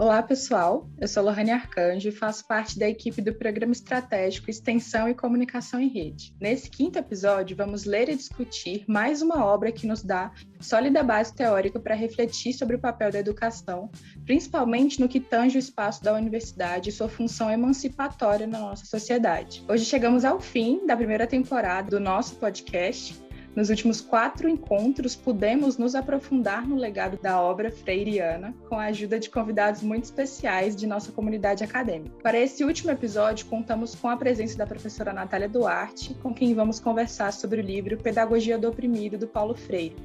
Olá, 0.00 0.22
pessoal. 0.22 0.88
Eu 0.98 1.06
sou 1.06 1.22
Lohane 1.22 1.50
Arcanjo 1.50 2.08
e 2.08 2.10
faço 2.10 2.46
parte 2.46 2.78
da 2.78 2.88
equipe 2.88 3.20
do 3.20 3.34
Programa 3.34 3.72
Estratégico 3.72 4.48
Extensão 4.48 5.06
e 5.10 5.14
Comunicação 5.14 5.78
em 5.78 5.88
Rede. 5.88 6.34
Nesse 6.40 6.70
quinto 6.70 6.98
episódio, 6.98 7.54
vamos 7.54 7.84
ler 7.84 8.08
e 8.08 8.16
discutir 8.16 8.82
mais 8.88 9.20
uma 9.20 9.44
obra 9.44 9.70
que 9.70 9.86
nos 9.86 10.02
dá 10.02 10.32
sólida 10.58 11.02
base 11.02 11.34
teórica 11.34 11.78
para 11.78 11.94
refletir 11.94 12.54
sobre 12.54 12.76
o 12.76 12.80
papel 12.80 13.12
da 13.12 13.18
educação, 13.18 13.90
principalmente 14.24 14.98
no 14.98 15.06
que 15.06 15.20
tange 15.20 15.58
o 15.58 15.60
espaço 15.60 16.02
da 16.02 16.14
universidade 16.14 16.88
e 16.88 16.92
sua 16.92 17.06
função 17.06 17.50
emancipatória 17.50 18.46
na 18.46 18.58
nossa 18.58 18.86
sociedade. 18.86 19.62
Hoje 19.68 19.84
chegamos 19.84 20.24
ao 20.24 20.40
fim 20.40 20.86
da 20.86 20.96
primeira 20.96 21.26
temporada 21.26 21.90
do 21.90 22.00
nosso 22.00 22.36
podcast 22.36 23.20
nos 23.54 23.70
últimos 23.70 24.00
quatro 24.00 24.48
encontros, 24.48 25.16
pudemos 25.16 25.76
nos 25.76 25.94
aprofundar 25.94 26.66
no 26.66 26.76
legado 26.76 27.18
da 27.20 27.40
obra 27.40 27.70
freiriana, 27.70 28.54
com 28.68 28.76
a 28.76 28.84
ajuda 28.84 29.18
de 29.18 29.28
convidados 29.28 29.82
muito 29.82 30.04
especiais 30.04 30.76
de 30.76 30.86
nossa 30.86 31.12
comunidade 31.12 31.64
acadêmica. 31.64 32.16
Para 32.22 32.38
esse 32.38 32.64
último 32.64 32.90
episódio, 32.90 33.46
contamos 33.46 33.94
com 33.94 34.08
a 34.08 34.16
presença 34.16 34.56
da 34.56 34.66
professora 34.66 35.12
Natália 35.12 35.48
Duarte, 35.48 36.14
com 36.14 36.32
quem 36.32 36.54
vamos 36.54 36.78
conversar 36.78 37.32
sobre 37.32 37.60
o 37.60 37.64
livro 37.64 37.96
Pedagogia 37.96 38.58
do 38.58 38.68
Oprimido, 38.68 39.18
do 39.18 39.26
Paulo 39.26 39.54
Freire, 39.54 39.96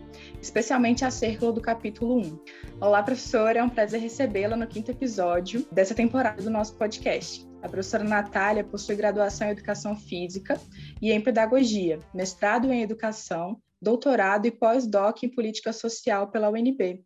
especialmente 0.41 1.05
acerca 1.05 1.51
do 1.51 1.61
capítulo 1.61 2.17
1. 2.17 2.39
Olá, 2.79 3.03
professora, 3.03 3.59
é 3.59 3.63
um 3.63 3.69
prazer 3.69 3.99
recebê-la 3.99 4.55
no 4.55 4.67
quinto 4.67 4.91
episódio 4.91 5.65
dessa 5.71 5.93
temporada 5.93 6.41
do 6.41 6.49
nosso 6.49 6.75
podcast. 6.75 7.45
A 7.65 7.67
professora 7.67 8.03
Natália 8.03 8.63
possui 8.63 8.95
graduação 8.95 9.47
em 9.47 9.49
Educação 9.49 9.95
Física 9.95 10.61
e 11.01 11.11
em 11.11 11.19
Pedagogia, 11.19 11.97
mestrado 12.13 12.71
em 12.71 12.83
Educação, 12.83 13.59
doutorado 13.81 14.45
e 14.45 14.51
pós-doc 14.51 15.23
em 15.23 15.33
Política 15.33 15.73
Social 15.73 16.29
pela 16.29 16.51
UNB. 16.51 17.03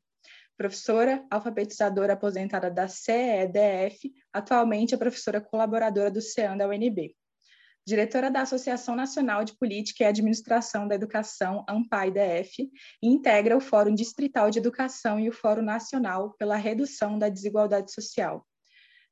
Professora 0.58 1.26
alfabetizadora 1.32 2.12
aposentada 2.12 2.70
da 2.70 2.90
CEDF, 2.90 4.12
atualmente 4.34 4.94
é 4.94 4.98
professora 4.98 5.40
colaboradora 5.40 6.12
do 6.12 6.22
CEAN 6.22 6.58
da 6.58 6.68
UNB. 6.68 7.16
Diretora 7.88 8.30
da 8.30 8.42
Associação 8.42 8.98
Nacional 8.98 9.46
de 9.46 9.56
Política 9.58 10.04
e 10.04 10.08
Administração 10.08 10.90
da 10.90 10.96
Educação, 10.96 11.64
AMPAI-DF, 11.70 12.70
e 13.02 13.08
integra 13.08 13.56
o 13.56 13.62
Fórum 13.62 13.96
Distrital 13.96 14.50
de 14.50 14.60
Educação 14.60 15.22
e 15.22 15.30
o 15.30 15.34
Fórum 15.34 15.62
Nacional 15.62 16.36
pela 16.38 16.58
Redução 16.58 17.18
da 17.18 17.30
Desigualdade 17.30 17.94
Social. 17.94 18.46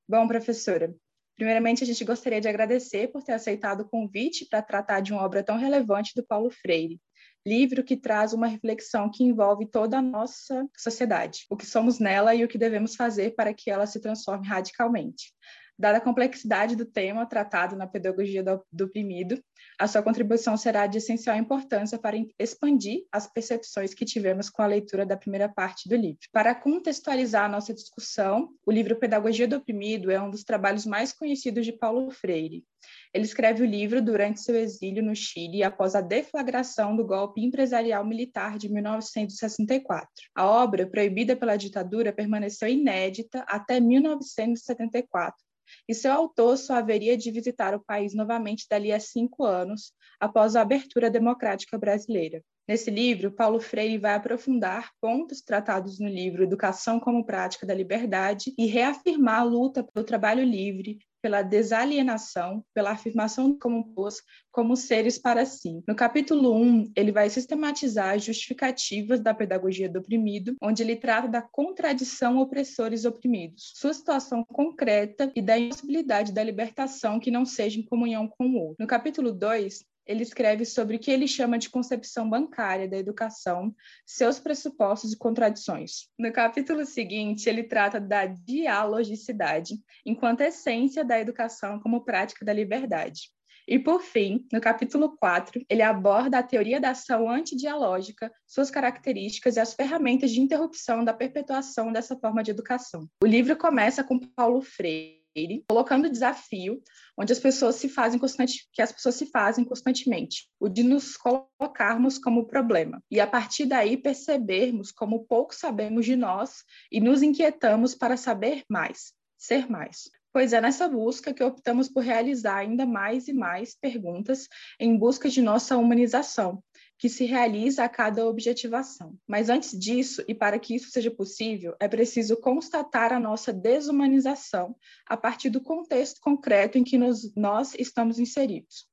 Bom, 0.09 0.27
professora, 0.27 0.94
Primeiramente, 1.38 1.83
a 1.83 1.88
gente 1.88 2.03
gostaria 2.03 2.41
de 2.41 2.47
agradecer 2.47 3.11
por 3.11 3.23
ter 3.23 3.33
aceitado 3.33 3.81
o 3.81 3.88
convite 3.88 4.45
para 4.49 4.61
tratar 4.61 5.02
de 5.02 5.13
uma 5.13 5.23
obra 5.23 5.44
tão 5.44 5.55
relevante 5.55 6.13
do 6.16 6.25
Paulo 6.25 6.49
Freire, 6.49 6.99
livro 7.45 7.83
que 7.83 7.95
traz 7.95 8.33
uma 8.33 8.47
reflexão 8.47 9.09
que 9.09 9.23
envolve 9.23 9.67
toda 9.67 9.99
a 9.99 10.02
nossa 10.02 10.67
sociedade, 10.75 11.45
o 11.47 11.55
que 11.55 11.66
somos 11.66 11.99
nela 11.99 12.33
e 12.33 12.44
o 12.44 12.47
que 12.47 12.57
devemos 12.57 12.95
fazer 12.95 13.35
para 13.35 13.53
que 13.53 13.69
ela 13.69 13.85
se 13.85 14.02
transforme 14.02 14.47
radicalmente. 14.47 15.31
Dada 15.77 15.99
a 15.99 16.02
complexidade 16.02 16.75
do 16.75 16.85
tema 16.85 17.23
tratado 17.27 17.75
na 17.75 17.85
pedagogia 17.85 18.44
do, 18.44 18.66
do 18.72 18.85
oprimido, 18.85 19.39
a 19.80 19.88
sua 19.88 20.02
contribuição 20.02 20.58
será 20.58 20.88
de 20.88 20.97
essencial 20.97 21.38
importância 21.38 22.00
para 22.00 22.17
expandir 22.39 23.06
as 23.11 23.31
percepções 23.31 23.94
que 23.94 24.06
tivemos 24.06 24.50
com 24.50 24.64
a 24.64 24.67
leitura 24.67 25.06
da 25.06 25.16
primeira 25.16 25.47
parte 25.47 25.88
do 25.88 25.95
livro. 25.95 26.19
Para 26.31 26.56
contextualizar 26.56 27.45
a 27.45 27.50
nossa 27.50 27.73
discussão, 27.73 28.50
o 28.66 28.72
livro 28.72 28.95
Pedagogia 28.95 29.47
do 29.47 29.58
Oprimido 29.58 30.09
é 30.09 30.19
um 30.19 30.31
dos 30.31 30.44
trabalhos 30.44 30.86
mais 30.86 31.14
conhecidos 31.14 31.64
de 31.64 31.72
Paulo 31.72 32.09
Freire. 32.09 32.66
Ele 33.14 33.25
escreve 33.25 33.64
o 33.64 33.66
livro 33.66 34.02
durante 34.02 34.42
seu 34.42 34.56
exílio 34.56 35.03
no 35.03 35.16
Chile 35.16 35.64
após 35.64 35.94
a 35.94 36.02
deflagração 36.02 36.95
do 36.95 37.06
golpe 37.06 37.44
empresarial 37.44 38.03
militar 38.03 38.58
de 38.58 38.69
1964. 38.69 40.09
A 40.36 40.45
obra, 40.47 40.88
proibida 40.88 41.35
pela 41.35 41.56
ditadura, 41.56 42.12
permaneceu 42.12 42.68
inédita 42.68 43.46
até 43.47 43.80
1974 43.80 45.47
e 45.88 45.94
seu 45.94 46.11
autor 46.11 46.57
só 46.57 46.75
haveria 46.75 47.17
de 47.17 47.31
visitar 47.31 47.73
o 47.75 47.79
país 47.79 48.13
novamente 48.13 48.66
dali 48.69 48.91
a 48.91 49.00
cinco 49.00 49.45
anos, 49.45 49.94
após 50.19 50.55
a 50.55 50.61
abertura 50.61 51.09
democrática 51.09 51.78
brasileira. 51.78 52.41
Nesse 52.67 52.91
livro, 52.91 53.31
Paulo 53.31 53.61
Freire 53.61 53.97
vai 53.97 54.13
aprofundar 54.13 54.91
pontos 55.00 55.41
tratados 55.41 56.00
no 56.00 56.07
livro 56.07 56.44
Educação 56.44 57.00
como 57.00 57.25
Prática 57.25 57.66
da 57.66 57.73
Liberdade 57.73 58.53
e 58.57 58.66
reafirmar 58.66 59.39
a 59.39 59.44
luta 59.44 59.83
pelo 59.83 60.06
trabalho 60.06 60.44
livre, 60.44 61.00
pela 61.22 61.41
desalienação, 61.41 62.63
pela 62.73 62.91
afirmação 62.91 63.57
como 63.57 63.94
pôs 63.94 64.22
como 64.51 64.75
seres 64.75 65.17
para 65.17 65.45
si. 65.45 65.81
No 65.88 65.95
capítulo 65.95 66.53
1, 66.53 66.91
ele 66.95 67.11
vai 67.11 67.29
sistematizar 67.29 68.16
as 68.16 68.23
justificativas 68.23 69.22
da 69.22 69.33
pedagogia 69.33 69.89
do 69.89 70.00
oprimido, 70.00 70.56
onde 70.61 70.83
ele 70.83 70.97
trata 70.97 71.27
da 71.27 71.41
contradição 71.41 72.38
opressores 72.38 73.06
oprimidos, 73.06 73.72
sua 73.75 73.94
situação 73.94 74.44
concreta 74.44 75.31
e 75.35 75.41
da 75.41 75.57
impossibilidade 75.57 76.33
da 76.33 76.44
libertação 76.44 77.19
que 77.19 77.31
não 77.31 77.45
seja 77.45 77.79
em 77.79 77.85
comunhão 77.85 78.27
com 78.27 78.45
o 78.45 78.57
outro. 78.57 78.75
No 78.79 78.88
capítulo 78.88 79.31
2, 79.31 79.85
ele 80.07 80.23
escreve 80.23 80.66
sobre 80.66 80.95
o 80.95 81.00
que 81.00 81.12
ele 81.12 81.28
chama 81.28 81.57
de 81.57 81.69
concepção 81.69 82.29
bancária 82.29 82.88
da 82.88 82.97
educação, 82.97 83.75
seus 84.06 84.40
pressupostos 84.40 85.13
e 85.13 85.18
contradições. 85.18 86.07
No 86.18 86.31
capítulo 86.31 86.85
seguinte, 86.85 87.50
ele 87.50 87.63
trata 87.63 88.00
da 88.00 88.25
dialogicidade, 88.25 89.75
enquanto 90.06 90.41
essência 90.41 91.03
da 91.03 91.19
educação 91.19 91.79
como 91.79 92.06
prática 92.06 92.45
da 92.45 92.53
liberdade. 92.53 93.31
E, 93.68 93.78
por 93.78 94.01
fim, 94.01 94.47
no 94.51 94.62
capítulo 94.62 95.18
4, 95.18 95.66
ele 95.69 95.81
aborda 95.81 96.39
a 96.39 96.44
teoria 96.44 96.79
da 96.79 96.91
ação 96.91 97.29
antidialógica, 97.29 98.31
suas 98.47 98.72
características 98.72 99.57
e 99.57 99.59
as 99.59 99.74
ferramentas 99.74 100.31
de 100.31 100.39
interrupção 100.39 101.03
da 101.03 101.13
perpetuação 101.13 101.91
dessa 101.91 102.16
forma 102.16 102.41
de 102.41 102.51
educação. 102.51 103.09
O 103.22 103.28
livro 103.28 103.57
começa 103.57 104.06
com 104.06 104.18
Paulo 104.18 104.62
Freire 104.62 105.26
colocando 105.68 106.06
o 106.06 106.12
desafio 106.12 106.81
onde 107.18 107.34
as 107.34 107.40
pessoas 107.40 107.75
se 107.75 107.90
fazem 107.90 108.20
constante, 108.20 108.68
que 108.72 108.81
as 108.81 108.92
pessoas 108.92 109.16
se 109.16 109.25
fazem 109.28 109.66
constantemente, 109.66 110.48
o 110.59 110.70
de 110.70 110.84
nos 110.84 111.18
colocarmos 111.18 112.18
como 112.18 112.46
problema 112.46 113.02
e 113.09 113.20
a 113.20 113.28
partir 113.28 113.66
daí 113.66 113.98
percebermos 113.98 114.92
como 114.92 115.25
pouco 115.25 115.56
sabemos 115.56 116.06
de 116.06 116.16
nós 116.16 116.64
e 116.92 117.00
nos 117.00 117.24
inquietamos 117.24 117.96
para 117.96 118.16
saber 118.16 118.64
mais, 118.70 119.14
ser 119.38 119.70
mais. 119.70 120.09
Pois 120.31 120.53
é 120.53 120.62
nessa 120.62 120.88
busca 120.88 121.34
que 121.34 121.44
optamos 121.44 121.90
por 121.90 122.04
realizar 122.04 122.58
ainda 122.58 122.86
mais 122.86 123.28
e 123.28 123.34
mais 123.34 123.75
perguntas 123.75 124.48
em 124.80 124.96
busca 124.96 125.28
de 125.30 125.42
nossa 125.42 125.78
humanização, 125.78 126.62
que 126.97 127.09
se 127.09 127.25
realiza 127.25 127.84
a 127.84 127.90
cada 127.90 128.25
objetivação. 128.25 129.16
Mas 129.28 129.50
antes 129.50 129.78
disso, 129.78 130.24
e 130.28 130.34
para 130.34 130.58
que 130.58 130.75
isso 130.75 130.90
seja 130.90 131.12
possível, 131.12 131.75
é 131.80 131.88
preciso 131.88 132.38
constatar 132.38 133.13
a 133.13 133.19
nossa 133.19 133.53
desumanização 133.53 134.75
a 135.06 135.16
partir 135.16 135.50
do 135.50 135.62
contexto 135.62 136.19
concreto 136.19 136.78
em 136.78 136.84
que 136.84 136.97
nos, 136.97 137.34
nós 137.36 137.75
estamos 137.78 138.18
inseridos, 138.18 138.88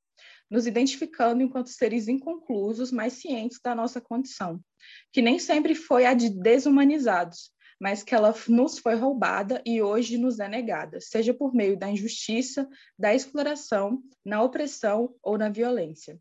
nos 0.49 0.67
identificando 0.67 1.41
enquanto 1.41 1.69
seres 1.69 2.07
inconclusos, 2.07 2.91
mas 2.91 3.13
cientes 3.13 3.59
da 3.63 3.73
nossa 3.73 3.99
condição, 3.99 4.59
que 5.11 5.21
nem 5.21 5.39
sempre 5.39 5.73
foi 5.73 6.05
a 6.05 6.13
de 6.13 6.29
desumanizados, 6.29 7.51
mas 7.79 8.03
que 8.03 8.15
ela 8.15 8.33
nos 8.47 8.77
foi 8.77 8.95
roubada 8.95 9.61
e 9.65 9.81
hoje 9.81 10.17
nos 10.17 10.39
é 10.39 10.47
negada, 10.47 11.01
seja 11.01 11.33
por 11.33 11.53
meio 11.53 11.77
da 11.77 11.89
injustiça, 11.89 12.69
da 12.97 13.13
exploração, 13.13 14.01
na 14.23 14.41
opressão 14.41 15.13
ou 15.21 15.37
na 15.37 15.49
violência. 15.49 16.19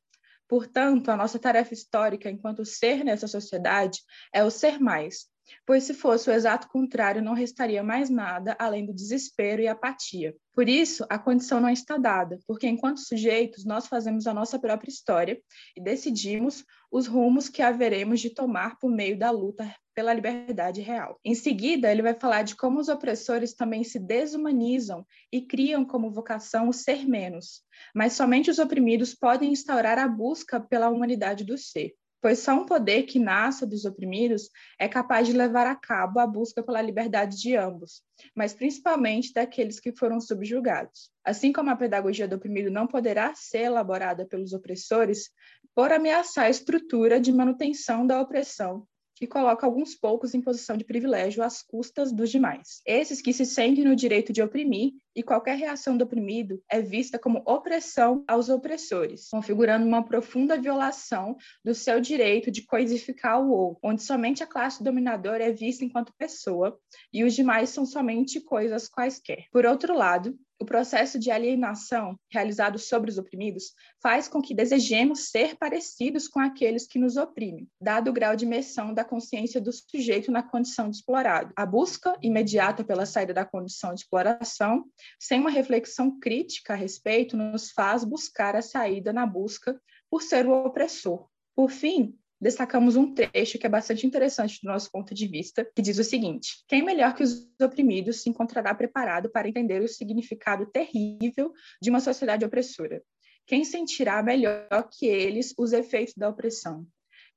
Portanto, 0.49 1.11
a 1.11 1.17
nossa 1.17 1.39
tarefa 1.39 1.75
histórica 1.75 2.31
enquanto 2.31 2.65
ser 2.65 3.05
nessa 3.05 3.27
sociedade 3.27 4.01
é 4.33 4.45
o 4.45 4.51
ser 4.51 4.79
mais, 4.79 5.27
pois 5.67 5.85
se 5.85 5.95
fosse 5.95 6.29
o 6.29 6.33
exato 6.33 6.69
contrário, 6.69 7.23
não 7.23 7.35
restaria 7.35 7.83
mais 7.83 8.11
nada 8.11 8.57
além 8.59 8.87
do 8.87 8.95
desespero 8.95 9.63
e 9.63 9.69
apatia. 9.69 10.35
Por 10.53 10.69
isso, 10.69 11.05
a 11.09 11.19
condição 11.19 11.61
não 11.61 11.69
está 11.69 11.97
dada, 11.97 12.39
porque 12.47 12.67
enquanto 12.67 13.01
sujeitos, 13.01 13.65
nós 13.65 13.87
fazemos 13.87 14.27
a 14.27 14.35
nossa 14.35 14.59
própria 14.59 14.91
história 14.91 15.41
e 15.77 15.83
decidimos 15.83 16.65
os 16.91 17.07
rumos 17.07 17.49
que 17.49 17.63
haveremos 17.63 18.21
de 18.21 18.31
tomar 18.31 18.79
por 18.79 18.91
meio 18.91 19.19
da 19.19 19.31
luta 19.31 19.75
pela 19.95 20.13
liberdade 20.13 20.81
real. 20.81 21.19
Em 21.25 21.35
seguida, 21.35 21.91
ele 21.91 22.03
vai 22.03 22.15
falar 22.15 22.43
de 22.43 22.57
como 22.57 22.81
os 22.81 22.89
opressores 22.89 23.55
também 23.55 23.85
se 23.85 23.99
desumanizam 23.99 25.07
e 25.33 25.41
criam 25.41 25.85
como 25.85 26.11
vocação 26.11 26.69
o 26.69 26.73
ser 26.73 27.07
menos, 27.07 27.63
mas 27.95 28.15
somente 28.15 28.51
os 28.51 28.59
oprimidos 28.59 29.15
podem 29.15 29.53
instaurar 29.53 29.99
a 29.99 30.09
busca 30.09 30.61
pela 30.61 30.89
humanidade 30.91 31.45
do 31.45 31.57
ser 31.57 31.95
pois 32.25 32.39
só 32.39 32.55
um 32.55 32.65
poder 32.65 33.03
que 33.03 33.19
nasce 33.19 33.67
dos 33.67 33.85
oprimidos 33.85 34.49
é 34.79 34.89
capaz 34.89 35.27
de 35.27 35.35
levar 35.35 35.67
a 35.67 35.75
cabo 35.75 36.19
a 36.19 36.27
busca 36.27 36.63
pela 36.63 36.81
liberdade 36.81 37.37
de 37.37 37.55
ambos, 37.55 38.03
mas 38.35 38.55
principalmente 38.55 39.31
daqueles 39.35 39.79
que 39.79 39.95
foram 39.95 40.19
subjugados. 40.19 41.11
Assim 41.23 41.53
como 41.53 41.69
a 41.69 41.77
pedagogia 41.77 42.27
do 42.27 42.37
oprimido 42.37 42.71
não 42.71 42.87
poderá 42.87 43.35
ser 43.35 43.65
elaborada 43.65 44.25
pelos 44.25 44.55
opressores, 44.55 45.29
por 45.75 45.93
ameaçar 45.93 46.47
a 46.47 46.49
estrutura 46.49 47.21
de 47.21 47.31
manutenção 47.31 48.07
da 48.07 48.19
opressão 48.19 48.89
que 49.15 49.27
coloca 49.27 49.67
alguns 49.67 49.95
poucos 49.95 50.35
em 50.35 50.41
posição 50.41 50.77
de 50.77 50.85
privilégio 50.85 51.43
às 51.43 51.63
custas 51.63 52.13
dos 52.13 52.31
demais. 52.31 52.81
Esses 52.87 53.21
que 53.21 53.33
se 53.33 53.47
sentem 53.47 53.85
no 53.85 53.97
direito 53.97 54.33
de 54.33 54.43
oprimir 54.43 54.93
e 55.15 55.23
qualquer 55.23 55.57
reação 55.57 55.97
do 55.97 56.05
oprimido 56.05 56.61
é 56.69 56.81
vista 56.81 57.19
como 57.19 57.43
opressão 57.47 58.25
aos 58.27 58.49
opressores, 58.49 59.29
configurando 59.31 59.87
uma 59.87 60.05
profunda 60.05 60.59
violação 60.59 61.37
do 61.65 61.75
seu 61.75 62.01
direito 62.01 62.51
de 62.51 62.65
coisificar 62.67 63.41
o 63.41 63.51
outro, 63.51 63.79
onde 63.83 64.03
somente 64.03 64.43
a 64.43 64.47
classe 64.47 64.83
dominadora 64.83 65.45
é 65.45 65.53
vista 65.53 65.85
enquanto 65.85 66.15
pessoa 66.19 66.79
e 67.13 67.23
os 67.25 67.35
demais 67.35 67.71
são 67.71 67.87
somente 67.87 68.41
coisas 68.41 68.89
quaisquer. 68.89 69.47
Por 69.53 69.65
outro 69.65 69.95
lado, 69.95 70.37
o 70.61 70.65
processo 70.65 71.19
de 71.19 71.31
alienação 71.31 72.19
realizado 72.31 72.79
sobre 72.79 73.11
os 73.11 73.19
oprimidos 73.19 73.73
faz 74.03 74.29
com 74.29 74.41
que 74.41 74.55
desejemos 74.55 75.31
ser 75.31 75.57
parecidos 75.57 76.29
com 76.29 76.41
aqueles 76.41 76.87
que 76.87 76.99
nos 76.99 77.17
oprimem, 77.17 77.69
dado 77.81 78.09
o 78.09 78.13
grau 78.13 78.37
de 78.37 78.45
imersão 78.45 78.95
da 78.95 79.05
consciência 79.05 79.61
do 79.61 79.71
sujeito 79.73 80.31
na 80.31 80.43
condição 80.43 80.89
de 80.89 80.97
explorado. 80.97 81.53
A 81.57 81.67
busca 81.67 82.17
imediata 82.23 82.85
pela 82.85 83.07
saída 83.07 83.35
da 83.35 83.45
condição 83.45 83.95
de 83.95 84.01
exploração, 84.01 84.85
sem 85.19 85.41
uma 85.41 85.51
reflexão 85.51 86.19
crítica 86.19 86.73
a 86.73 86.77
respeito, 86.77 87.37
nos 87.37 87.71
faz 87.71 88.05
buscar 88.05 88.57
a 88.57 88.63
saída 88.63 89.13
na 89.13 89.27
busca 89.27 89.81
por 90.11 90.23
ser 90.23 90.47
o 90.47 90.53
opressor. 90.65 91.29
Por 91.55 91.71
fim, 91.71 92.19
destacamos 92.45 92.95
um 92.95 93.15
trecho 93.15 93.59
que 93.59 93.65
é 93.65 93.71
bastante 93.71 94.07
interessante 94.07 94.61
do 94.63 94.69
nosso 94.69 94.91
ponto 94.91 95.15
de 95.15 95.27
vista, 95.27 95.67
que 95.75 95.81
diz 95.81 95.99
o 95.99 96.05
seguinte: 96.05 96.63
Quem 96.69 96.85
melhor 96.85 97.15
que 97.15 97.23
os 97.23 97.49
oprimidos 97.59 98.21
se 98.21 98.29
encontrará 98.29 98.75
preparado 98.75 99.31
para 99.31 99.49
entender 99.49 99.81
o 99.81 99.89
significado 99.89 100.67
terrível 100.67 101.55
de 101.81 101.89
uma 101.89 102.01
sociedade 102.01 102.45
opressora? 102.45 103.03
Quem 103.47 103.65
sentirá 103.65 104.23
melhor 104.23 104.69
que 104.93 105.07
eles 105.07 105.55
os 105.57 105.73
efeitos 105.73 106.13
da 106.19 106.29
opressão? 106.29 106.87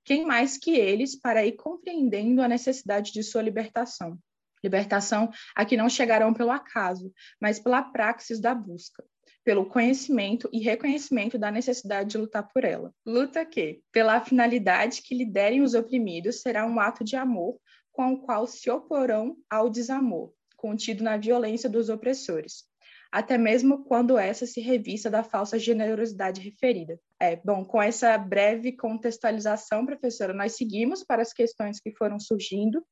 Quem 0.04 0.26
mais 0.26 0.58
que 0.58 0.72
eles 0.72 1.18
para 1.18 1.46
ir 1.46 1.54
compreendendo 1.54 2.42
a 2.42 2.48
necessidade 2.50 3.14
de 3.14 3.24
sua 3.24 3.42
libertação? 3.42 4.20
Libertação 4.62 5.30
a 5.56 5.64
que 5.64 5.78
não 5.78 5.88
chegarão 5.88 6.34
pelo 6.34 6.52
acaso, 6.52 7.14
mas 7.40 7.60
pela 7.60 7.82
praxis 7.82 8.42
da 8.42 8.54
busca 8.54 9.06
pelo 9.48 9.66
conhecimento 9.66 10.50
e 10.52 10.60
reconhecimento 10.60 11.40
da 11.40 11.50
necessidade 11.50 12.10
de 12.10 12.18
lutar 12.18 12.46
por 12.52 12.66
ela. 12.66 12.94
Luta 13.06 13.46
que, 13.46 13.80
pela 13.94 14.20
finalidade 14.20 15.02
que 15.02 15.16
liderem 15.16 15.62
os 15.62 15.74
oprimidos, 15.74 16.42
será 16.42 16.66
um 16.66 16.78
ato 16.82 17.02
de 17.02 17.16
amor 17.16 17.58
com 17.94 18.12
o 18.12 18.22
qual 18.24 18.46
se 18.46 18.70
oporão 18.70 19.38
ao 19.50 19.70
desamor, 19.70 20.34
contido 20.58 21.02
na 21.02 21.16
violência 21.16 21.70
dos 21.70 21.88
opressores, 21.88 22.66
até 23.10 23.38
mesmo 23.38 23.86
quando 23.86 24.18
essa 24.18 24.46
se 24.46 24.60
revista 24.60 25.10
da 25.10 25.24
falsa 25.24 25.58
generosidade 25.58 26.42
referida. 26.42 27.00
É, 27.18 27.38
bom, 27.38 27.64
com 27.64 27.82
essa 27.82 28.18
breve 28.18 28.74
contextualização, 28.74 29.86
professora, 29.86 30.34
nós 30.34 30.58
seguimos 30.58 31.06
para 31.06 31.22
as 31.22 31.32
questões 31.32 31.80
que 31.80 31.96
foram 31.96 32.20
surgindo 32.20 32.86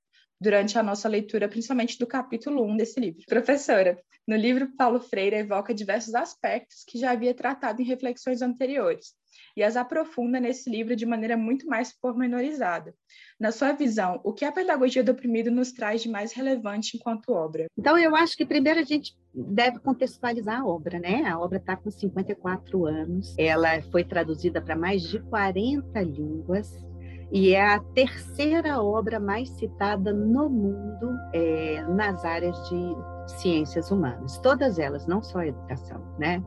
durante 0.46 0.78
a 0.78 0.84
nossa 0.84 1.10
leitura, 1.10 1.50
principalmente 1.50 1.98
do 1.98 2.06
capítulo 2.06 2.64
1 2.64 2.78
desse 2.78 3.00
livro. 3.00 3.24
Professora, 3.28 4.00
no 4.28 4.36
livro, 4.36 4.72
Paulo 4.78 5.00
Freire 5.00 5.38
evoca 5.38 5.74
diversos 5.74 6.14
aspectos 6.14 6.84
que 6.88 7.00
já 7.00 7.12
havia 7.12 7.34
tratado 7.34 7.82
em 7.82 7.86
reflexões 7.86 8.44
anteriores 8.44 9.16
e 9.58 9.64
as 9.64 9.76
aprofunda 9.76 10.40
nesse 10.40 10.70
livro 10.70 10.96
de 10.96 11.06
maneira 11.06 11.36
muito 11.36 11.66
mais 11.66 11.92
pormenorizada. 11.92 12.94
Na 13.40 13.52
sua 13.52 13.72
visão, 13.72 14.22
o 14.24 14.34
que 14.34 14.46
a 14.46 14.52
pedagogia 14.52 15.04
do 15.04 15.14
oprimido 15.14 15.50
nos 15.50 15.72
traz 15.72 16.04
de 16.04 16.10
mais 16.10 16.32
relevante 16.32 16.96
enquanto 16.96 17.34
obra? 17.34 17.66
Então, 17.78 17.98
eu 17.98 18.16
acho 18.16 18.38
que 18.38 18.46
primeiro 18.46 18.80
a 18.80 18.84
gente 18.84 19.16
deve 19.34 19.80
contextualizar 19.80 20.62
a 20.62 20.66
obra, 20.66 21.00
né? 21.00 21.24
A 21.26 21.40
obra 21.40 21.58
está 21.58 21.76
com 21.76 21.90
54 21.90 22.86
anos, 22.86 23.34
ela 23.38 23.82
foi 23.92 24.04
traduzida 24.04 24.62
para 24.62 24.76
mais 24.76 25.02
de 25.02 25.20
40 25.24 26.02
línguas, 26.02 26.72
e 27.32 27.54
é 27.54 27.74
a 27.74 27.80
terceira 27.80 28.82
obra 28.82 29.20
mais 29.20 29.50
citada 29.50 30.14
no 30.14 30.50
mundo 30.50 31.10
é, 31.34 31.84
nas 31.90 32.24
áreas 32.24 32.58
de 32.70 32.96
ciências 33.40 33.92
humanas, 33.92 34.38
todas 34.40 34.78
elas, 34.78 35.08
não 35.08 35.22
só 35.22 35.40
a 35.40 35.48
educação, 35.48 36.02
né? 36.20 36.44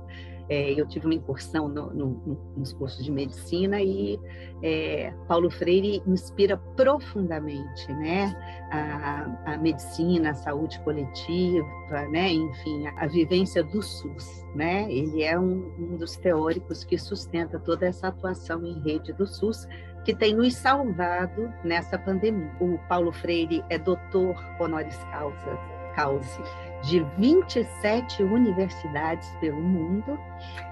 É, 0.51 0.73
eu 0.73 0.87
tive 0.87 1.05
uma 1.05 1.15
incursão 1.15 1.69
no, 1.69 1.93
no, 1.93 2.39
nos 2.57 2.73
cursos 2.73 3.05
de 3.05 3.13
medicina 3.13 3.83
e 3.83 4.19
é, 4.63 5.13
Paulo 5.29 5.51
Freire 5.51 6.03
inspira 6.07 6.57
profundamente, 6.75 7.93
né, 7.93 8.35
a, 8.71 9.53
a, 9.53 9.59
medicina, 9.59 10.31
a 10.31 10.35
saúde 10.35 10.81
coletiva, 10.81 12.09
né, 12.11 12.33
enfim, 12.33 12.87
a, 12.87 13.07
vivência 13.07 13.63
do 13.63 13.83
SUS, 13.83 14.27
né. 14.55 14.91
Ele 14.91 15.23
é 15.23 15.39
um, 15.39 15.71
um 15.79 15.97
dos 15.99 16.17
teóricos 16.17 16.83
que 16.83 16.97
sustenta 16.97 17.59
toda 17.59 17.85
essa 17.85 18.09
atuação 18.09 18.65
em 18.65 18.81
rede 18.81 19.13
do 19.13 19.27
SUS, 19.27 19.69
que 20.09 20.15
tem 20.15 20.35
nos 20.35 20.57
salvado 20.57 21.53
nessa 21.63 21.99
pandemia. 21.99 22.51
O 22.59 22.79
Paulo 22.89 23.13
Freire 23.13 23.63
é 23.69 23.77
doutor 23.77 24.43
honoris 24.59 24.97
causa, 25.11 25.59
causa 25.95 26.43
de 26.83 27.01
27 27.19 28.23
universidades 28.23 29.29
pelo 29.39 29.61
mundo, 29.61 30.19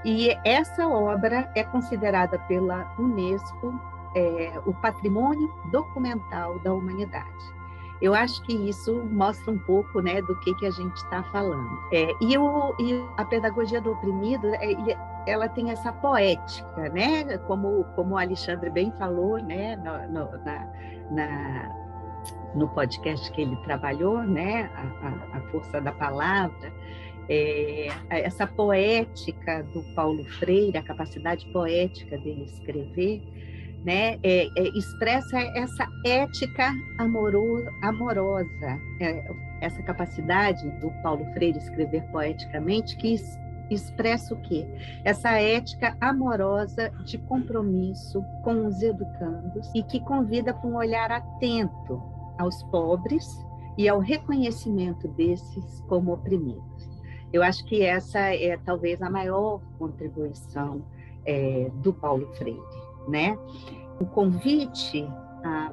e 0.07 0.31
essa 0.43 0.89
obra 0.89 1.51
é 1.55 1.63
considerada 1.63 2.39
pela 2.49 2.91
Unesco 2.99 3.79
é, 4.15 4.59
o 4.65 4.73
patrimônio 4.73 5.53
documental 5.71 6.59
da 6.61 6.73
humanidade. 6.73 7.57
Eu 8.01 8.15
acho 8.15 8.41
que 8.43 8.55
isso 8.55 9.05
mostra 9.05 9.53
um 9.53 9.59
pouco 9.59 10.01
né, 10.01 10.23
do 10.23 10.35
que, 10.41 10.55
que 10.55 10.65
a 10.65 10.71
gente 10.71 10.97
está 10.97 11.23
falando. 11.25 11.79
É, 11.93 12.11
e, 12.23 12.39
o, 12.39 12.75
e, 12.79 13.05
a 13.19 13.25
pedagogia 13.27 13.83
do 13.83 13.93
oprimido, 13.93 14.47
é, 14.55 14.73
ela 15.27 15.49
tem 15.49 15.71
essa 15.71 15.93
poética, 15.93 16.89
né? 16.91 17.39
como, 17.47 17.85
como 17.97 18.15
o 18.15 18.19
Alexandre 18.19 18.71
bem 18.71 18.93
falou 18.93 19.39
né, 19.39 19.77
no, 19.77 20.13
no, 20.13 20.45
na, 20.45 20.73
na, 21.11 21.77
no 22.55 22.69
podcast 22.69 23.31
que 23.33 23.43
ele 23.43 23.57
trabalhou, 23.65 24.23
né? 24.23 24.71
a, 24.75 25.37
a, 25.37 25.39
a 25.39 25.41
força 25.51 25.81
da 25.81 25.93
palavra. 25.93 26.73
É, 27.29 27.89
essa 28.09 28.47
poética 28.47 29.65
do 29.65 29.83
Paulo 29.97 30.25
Freire, 30.39 30.79
a 30.79 30.83
capacidade 30.83 31.45
poética 31.47 32.17
dele 32.19 32.45
escrever, 32.45 33.21
né, 33.85 34.19
é, 34.23 34.49
é, 34.57 34.69
expressa 34.77 35.39
essa 35.57 35.89
ética 36.05 36.73
amoro, 36.99 37.69
amorosa, 37.83 38.81
é, 39.01 39.25
essa 39.61 39.81
capacidade 39.83 40.69
do 40.81 40.91
Paulo 41.03 41.25
Freire 41.33 41.59
escrever 41.59 42.03
poeticamente, 42.11 42.97
que 42.97 43.15
expressa 43.71 44.35
o 44.35 44.41
quê? 44.43 44.67
Essa 45.05 45.31
ética 45.41 45.97
amorosa 46.01 46.91
de 47.05 47.19
compromisso 47.19 48.23
com 48.43 48.67
os 48.67 48.83
educandos 48.83 49.71
e 49.75 49.83
que 49.83 50.01
convida 50.01 50.55
para 50.55 50.69
um 50.69 50.77
olhar 50.77 51.11
atento 51.11 52.03
aos 52.39 52.63
pobres 52.65 53.27
e 53.77 53.89
ao 53.89 53.99
reconhecimento 53.99 55.09
desses 55.09 55.81
como 55.89 56.13
oprimidos. 56.13 56.89
Eu 57.33 57.43
acho 57.43 57.65
que 57.65 57.83
essa 57.83 58.19
é 58.19 58.57
talvez 58.65 59.03
a 59.03 59.11
maior 59.11 59.61
contribuição 59.79 60.83
é, 61.25 61.71
do 61.83 61.93
Paulo 61.93 62.27
Freire 62.35 62.87
né? 63.09 63.39
O 64.01 64.07
convite 64.07 65.09
à, 65.45 65.73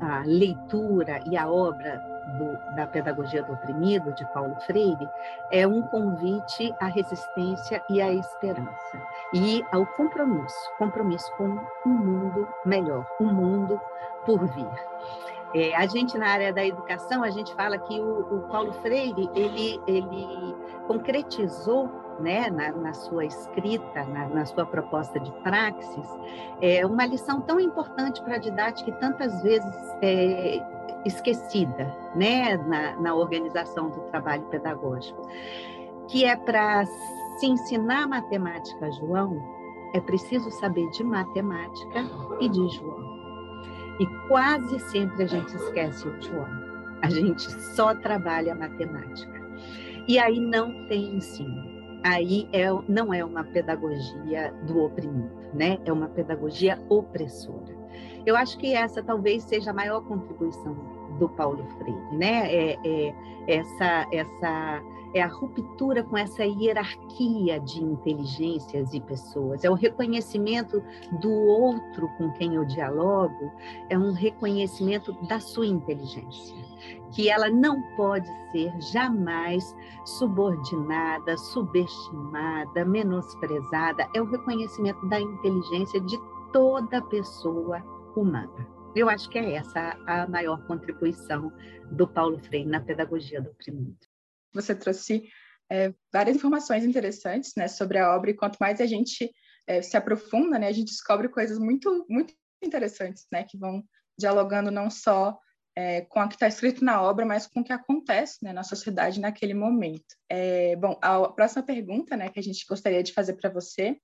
à 0.00 0.22
leitura 0.26 1.22
e 1.30 1.36
à 1.36 1.50
obra 1.50 2.00
do, 2.26 2.58
da 2.74 2.86
Pedagogia 2.86 3.42
do 3.42 3.52
Oprimido, 3.52 4.12
de 4.12 4.24
Paulo 4.32 4.56
Freire, 4.66 5.08
é 5.50 5.66
um 5.66 5.82
convite 5.82 6.74
à 6.80 6.86
resistência 6.86 7.82
e 7.88 8.00
à 8.00 8.12
esperança, 8.12 9.02
e 9.32 9.64
ao 9.70 9.86
compromisso 9.86 10.72
compromisso 10.78 11.30
com 11.36 11.58
um 11.86 11.90
mundo 11.90 12.48
melhor, 12.64 13.06
um 13.20 13.32
mundo 13.32 13.80
por 14.24 14.44
vir. 14.46 14.70
É, 15.54 15.76
a 15.76 15.86
gente, 15.86 16.16
na 16.16 16.28
área 16.28 16.52
da 16.52 16.64
educação, 16.64 17.22
a 17.22 17.30
gente 17.30 17.54
fala 17.54 17.78
que 17.78 18.00
o, 18.00 18.36
o 18.36 18.40
Paulo 18.48 18.72
Freire, 18.74 19.28
ele, 19.34 19.80
ele 19.86 20.56
concretizou 20.86 22.01
né, 22.22 22.48
na, 22.50 22.72
na 22.72 22.94
sua 22.94 23.24
escrita, 23.24 24.04
na, 24.04 24.28
na, 24.28 24.46
sua 24.46 24.64
proposta 24.64 25.18
de 25.18 25.30
praxis, 25.42 26.06
é 26.60 26.86
uma 26.86 27.04
lição 27.04 27.40
tão 27.40 27.58
importante 27.58 28.22
para 28.22 28.36
a 28.36 28.38
didática 28.38 28.90
e 28.90 28.92
tantas 28.94 29.42
vezes 29.42 29.74
é, 30.00 30.62
esquecida 31.04 31.94
né, 32.14 32.56
na, 32.56 32.96
na 33.00 33.14
organização 33.14 33.90
do 33.90 34.00
trabalho 34.02 34.44
pedagógico, 34.44 35.20
que 36.08 36.24
é 36.24 36.36
para 36.36 36.86
se 36.86 37.46
ensinar 37.46 38.06
matemática 38.06 38.90
João, 38.92 39.42
é 39.92 40.00
preciso 40.00 40.50
saber 40.52 40.88
de 40.90 41.02
matemática 41.02 42.06
e 42.40 42.48
de 42.48 42.68
João. 42.68 43.12
E 43.98 44.06
quase 44.28 44.78
sempre 44.90 45.24
a 45.24 45.26
gente 45.26 45.54
esquece 45.54 46.08
o 46.08 46.22
João. 46.22 46.48
A 47.02 47.10
gente 47.10 47.42
só 47.74 47.94
trabalha 47.94 48.54
matemática. 48.54 49.42
E 50.08 50.18
aí 50.18 50.40
não 50.40 50.86
tem 50.86 51.16
ensino 51.16 51.71
aí 52.02 52.48
é, 52.52 52.66
não 52.88 53.12
é 53.12 53.24
uma 53.24 53.44
pedagogia 53.44 54.52
do 54.66 54.84
oprimido, 54.84 55.30
né? 55.54 55.78
É 55.84 55.92
uma 55.92 56.08
pedagogia 56.08 56.78
opressora. 56.88 57.82
Eu 58.24 58.36
acho 58.36 58.56
que 58.58 58.74
essa 58.74 59.02
talvez 59.02 59.42
seja 59.42 59.70
a 59.70 59.74
maior 59.74 60.02
contribuição 60.02 60.74
do 61.18 61.28
Paulo 61.28 61.64
Freire, 61.78 62.16
né? 62.16 62.54
É, 62.54 62.78
é, 62.84 63.14
essa, 63.46 64.06
essa 64.12 64.82
é 65.14 65.22
a 65.22 65.26
ruptura 65.26 66.02
com 66.02 66.16
essa 66.16 66.44
hierarquia 66.44 67.60
de 67.60 67.82
inteligências 67.82 68.94
e 68.94 69.00
pessoas, 69.00 69.62
é 69.64 69.70
o 69.70 69.74
reconhecimento 69.74 70.82
do 71.20 71.30
outro 71.30 72.08
com 72.16 72.30
quem 72.32 72.54
eu 72.54 72.64
dialogo, 72.64 73.52
é 73.90 73.98
um 73.98 74.12
reconhecimento 74.12 75.12
da 75.26 75.38
sua 75.38 75.66
inteligência, 75.66 76.56
que 77.14 77.28
ela 77.28 77.48
não 77.50 77.80
pode 77.96 78.28
ser 78.50 78.72
jamais 78.92 79.64
subordinada, 80.04 81.36
subestimada, 81.36 82.84
menosprezada, 82.84 84.08
é 84.14 84.20
o 84.20 84.30
reconhecimento 84.30 85.06
da 85.08 85.20
inteligência 85.20 86.00
de 86.00 86.16
toda 86.52 87.02
pessoa 87.02 87.80
humana. 88.16 88.66
Eu 88.94 89.08
acho 89.08 89.28
que 89.30 89.38
é 89.38 89.54
essa 89.54 89.96
a 90.06 90.26
maior 90.28 90.66
contribuição 90.66 91.52
do 91.90 92.06
Paulo 92.06 92.38
Freire 92.38 92.68
na 92.68 92.80
pedagogia 92.80 93.40
do 93.40 93.50
oprimido. 93.50 93.96
Você 94.52 94.74
trouxe 94.74 95.28
é, 95.70 95.94
várias 96.12 96.36
informações 96.36 96.84
interessantes 96.84 97.52
né, 97.56 97.68
sobre 97.68 97.98
a 97.98 98.14
obra, 98.14 98.30
e 98.30 98.34
quanto 98.34 98.58
mais 98.58 98.80
a 98.80 98.86
gente 98.86 99.32
é, 99.66 99.80
se 99.80 99.96
aprofunda, 99.96 100.58
né, 100.58 100.68
a 100.68 100.72
gente 100.72 100.88
descobre 100.88 101.28
coisas 101.28 101.58
muito, 101.58 102.04
muito 102.08 102.34
interessantes, 102.62 103.26
né, 103.32 103.44
que 103.44 103.56
vão 103.56 103.82
dialogando 104.18 104.70
não 104.70 104.90
só 104.90 105.38
é, 105.74 106.02
com 106.02 106.20
o 106.20 106.28
que 106.28 106.34
está 106.34 106.46
escrito 106.46 106.84
na 106.84 107.02
obra, 107.02 107.24
mas 107.24 107.46
com 107.46 107.60
o 107.60 107.64
que 107.64 107.72
acontece 107.72 108.38
né, 108.42 108.52
na 108.52 108.62
sociedade 108.62 109.20
naquele 109.20 109.54
momento. 109.54 110.16
É, 110.28 110.76
bom, 110.76 110.98
a 111.00 111.28
próxima 111.28 111.62
pergunta 111.62 112.16
né, 112.16 112.28
que 112.28 112.38
a 112.38 112.42
gente 112.42 112.64
gostaria 112.68 113.02
de 113.02 113.12
fazer 113.12 113.34
para 113.34 113.50
você 113.50 113.96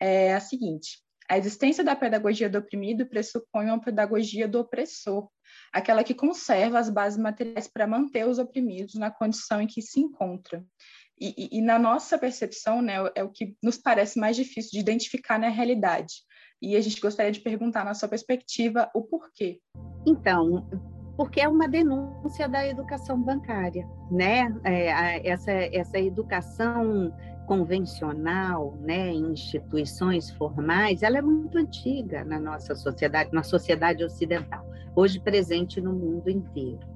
é 0.00 0.34
a 0.34 0.40
seguinte: 0.40 1.02
a 1.28 1.36
existência 1.36 1.82
da 1.82 1.96
pedagogia 1.96 2.48
do 2.48 2.58
oprimido 2.58 3.06
pressupõe 3.06 3.66
uma 3.66 3.80
pedagogia 3.80 4.46
do 4.46 4.60
opressor, 4.60 5.28
aquela 5.72 6.04
que 6.04 6.14
conserva 6.14 6.78
as 6.78 6.88
bases 6.88 7.18
materiais 7.18 7.68
para 7.68 7.86
manter 7.86 8.26
os 8.26 8.38
oprimidos 8.38 8.94
na 8.94 9.10
condição 9.10 9.60
em 9.60 9.66
que 9.66 9.82
se 9.82 10.00
encontram. 10.00 10.64
E, 11.20 11.34
e, 11.36 11.58
e, 11.58 11.60
na 11.60 11.80
nossa 11.80 12.16
percepção, 12.16 12.80
né, 12.80 12.94
é 13.16 13.24
o 13.24 13.30
que 13.30 13.56
nos 13.60 13.76
parece 13.76 14.20
mais 14.20 14.36
difícil 14.36 14.70
de 14.70 14.78
identificar 14.78 15.36
na 15.36 15.48
realidade. 15.48 16.22
E 16.62 16.76
a 16.76 16.80
gente 16.80 17.00
gostaria 17.00 17.32
de 17.32 17.40
perguntar, 17.40 17.84
na 17.84 17.92
sua 17.92 18.08
perspectiva, 18.08 18.88
o 18.94 19.02
porquê. 19.02 19.60
Então, 20.06 20.68
porque 21.18 21.40
é 21.40 21.48
uma 21.48 21.66
denúncia 21.66 22.48
da 22.48 22.64
educação 22.64 23.20
bancária, 23.20 23.84
né? 24.08 24.54
É, 24.62 25.28
essa, 25.28 25.50
essa 25.50 25.98
educação 25.98 27.12
convencional, 27.44 28.78
né, 28.80 29.10
em 29.10 29.32
instituições 29.32 30.30
formais, 30.30 31.02
ela 31.02 31.18
é 31.18 31.22
muito 31.22 31.58
antiga 31.58 32.24
na 32.24 32.38
nossa 32.38 32.76
sociedade, 32.76 33.30
na 33.32 33.42
sociedade 33.42 34.04
ocidental, 34.04 34.64
hoje 34.94 35.18
presente 35.18 35.80
no 35.80 35.92
mundo 35.92 36.30
inteiro. 36.30 36.86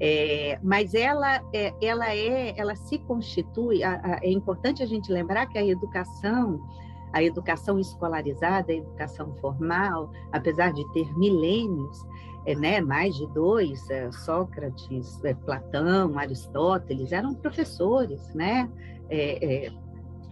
É, 0.00 0.58
mas 0.62 0.94
ela, 0.94 1.38
é, 1.52 1.74
ela 1.82 2.14
é, 2.14 2.54
ela 2.56 2.74
se 2.74 2.98
constitui. 3.00 3.82
A, 3.82 4.00
a, 4.02 4.18
é 4.22 4.30
importante 4.30 4.82
a 4.82 4.86
gente 4.86 5.12
lembrar 5.12 5.44
que 5.46 5.58
a 5.58 5.66
educação, 5.66 6.58
a 7.12 7.22
educação 7.22 7.78
escolarizada, 7.78 8.72
a 8.72 8.76
educação 8.76 9.34
formal, 9.42 10.10
apesar 10.32 10.72
de 10.72 10.90
ter 10.94 11.12
milênios, 11.18 11.98
né, 12.54 12.80
mais 12.80 13.14
de 13.14 13.26
dois, 13.32 13.88
é, 13.90 14.10
Sócrates, 14.10 15.22
é, 15.24 15.34
Platão, 15.34 16.18
Aristóteles, 16.18 17.12
eram 17.12 17.34
professores, 17.34 18.32
né? 18.34 18.70
É, 19.10 19.66
é, 19.66 19.72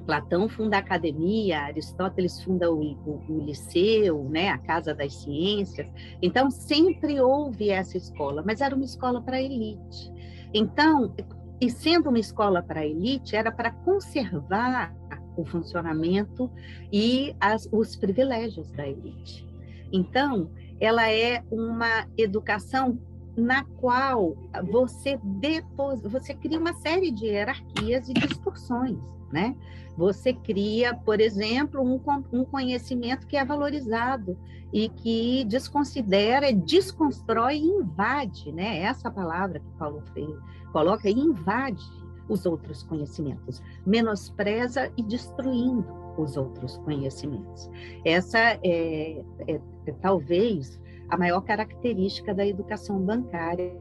Platão 0.07 0.49
funda 0.49 0.77
a 0.77 0.81
academia, 0.81 1.63
Aristóteles 1.63 2.41
funda 2.43 2.71
o, 2.73 2.81
o, 2.81 3.23
o, 3.29 3.45
liceu, 3.45 4.23
né, 4.31 4.51
a 4.51 4.59
Casa 4.59 4.95
das 4.95 5.15
Ciências. 5.15 5.89
Então, 6.23 6.49
sempre 6.51 7.21
houve 7.21 7.71
essa 7.71 7.97
escola, 7.97 8.43
mas 8.47 8.61
era 8.61 8.75
uma 8.75 8.85
escola 8.85 9.21
para 9.21 9.43
elite. 9.43 10.13
Então, 10.55 11.13
e 11.61 11.69
sendo 11.71 12.09
uma 12.09 12.21
escola 12.21 12.63
para 12.63 12.87
elite, 12.87 13.35
era 13.35 13.51
para 13.51 13.73
conservar 13.73 14.95
o 15.37 15.45
funcionamento 15.45 16.51
e 16.93 17.35
as, 17.41 17.69
os 17.73 17.97
privilégios 17.97 18.71
da 18.73 18.87
elite. 18.87 19.47
Então, 19.93 20.51
ela 20.81 21.11
é 21.11 21.43
uma 21.51 22.07
educação 22.17 22.99
na 23.37 23.65
qual 23.65 24.37
você 24.71 25.19
depois 25.23 26.01
você 26.03 26.35
cria 26.35 26.59
uma 26.59 26.73
série 26.75 27.11
de 27.11 27.27
hierarquias 27.27 28.09
e 28.09 28.15
distorções, 28.15 28.99
né? 29.31 29.55
Você 29.97 30.33
cria, 30.33 30.95
por 30.95 31.21
exemplo, 31.21 31.83
um, 31.83 32.01
um 32.33 32.45
conhecimento 32.45 33.27
que 33.27 33.37
é 33.37 33.45
valorizado 33.45 34.39
e 34.73 34.89
que 34.89 35.45
desconsidera, 35.45 36.53
desconstrói 36.53 37.57
e 37.57 37.67
invade, 37.67 38.53
né? 38.53 38.81
Essa 38.81 39.11
palavra 39.11 39.61
que 39.61 39.71
Paulo 39.79 40.03
Freire 40.13 40.39
coloca, 40.73 41.09
invade 41.09 41.85
os 42.29 42.45
outros 42.45 42.83
conhecimentos, 42.83 43.63
menospreza 43.87 44.91
e 44.97 45.03
destruindo 45.03 46.06
os 46.23 46.37
outros 46.37 46.77
conhecimentos. 46.79 47.71
Essa 48.05 48.39
é, 48.39 49.23
é, 49.49 49.61
é 49.87 49.93
talvez 50.01 50.81
a 51.09 51.17
maior 51.17 51.41
característica 51.43 52.35
da 52.35 52.47
educação 52.47 53.01
bancária 53.01 53.73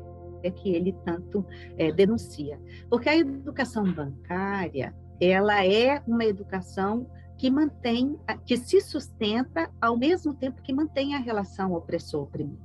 que 0.52 0.70
ele 0.70 0.94
tanto 1.04 1.46
é, 1.78 1.92
denuncia. 1.92 2.60
Porque 2.90 3.10
a 3.10 3.18
educação 3.18 3.84
bancária, 3.92 4.96
ela 5.20 5.66
é 5.66 6.02
uma 6.08 6.26
educação 6.26 7.10
que 7.38 7.50
mantém, 7.50 8.18
que 8.46 8.58
se 8.58 8.80
sustenta 8.82 9.70
ao 9.82 9.98
mesmo 9.98 10.34
tempo 10.34 10.62
que 10.62 10.74
mantém 10.74 11.16
a 11.16 11.20
relação 11.20 11.74
opressor-oprimido. 11.74 12.64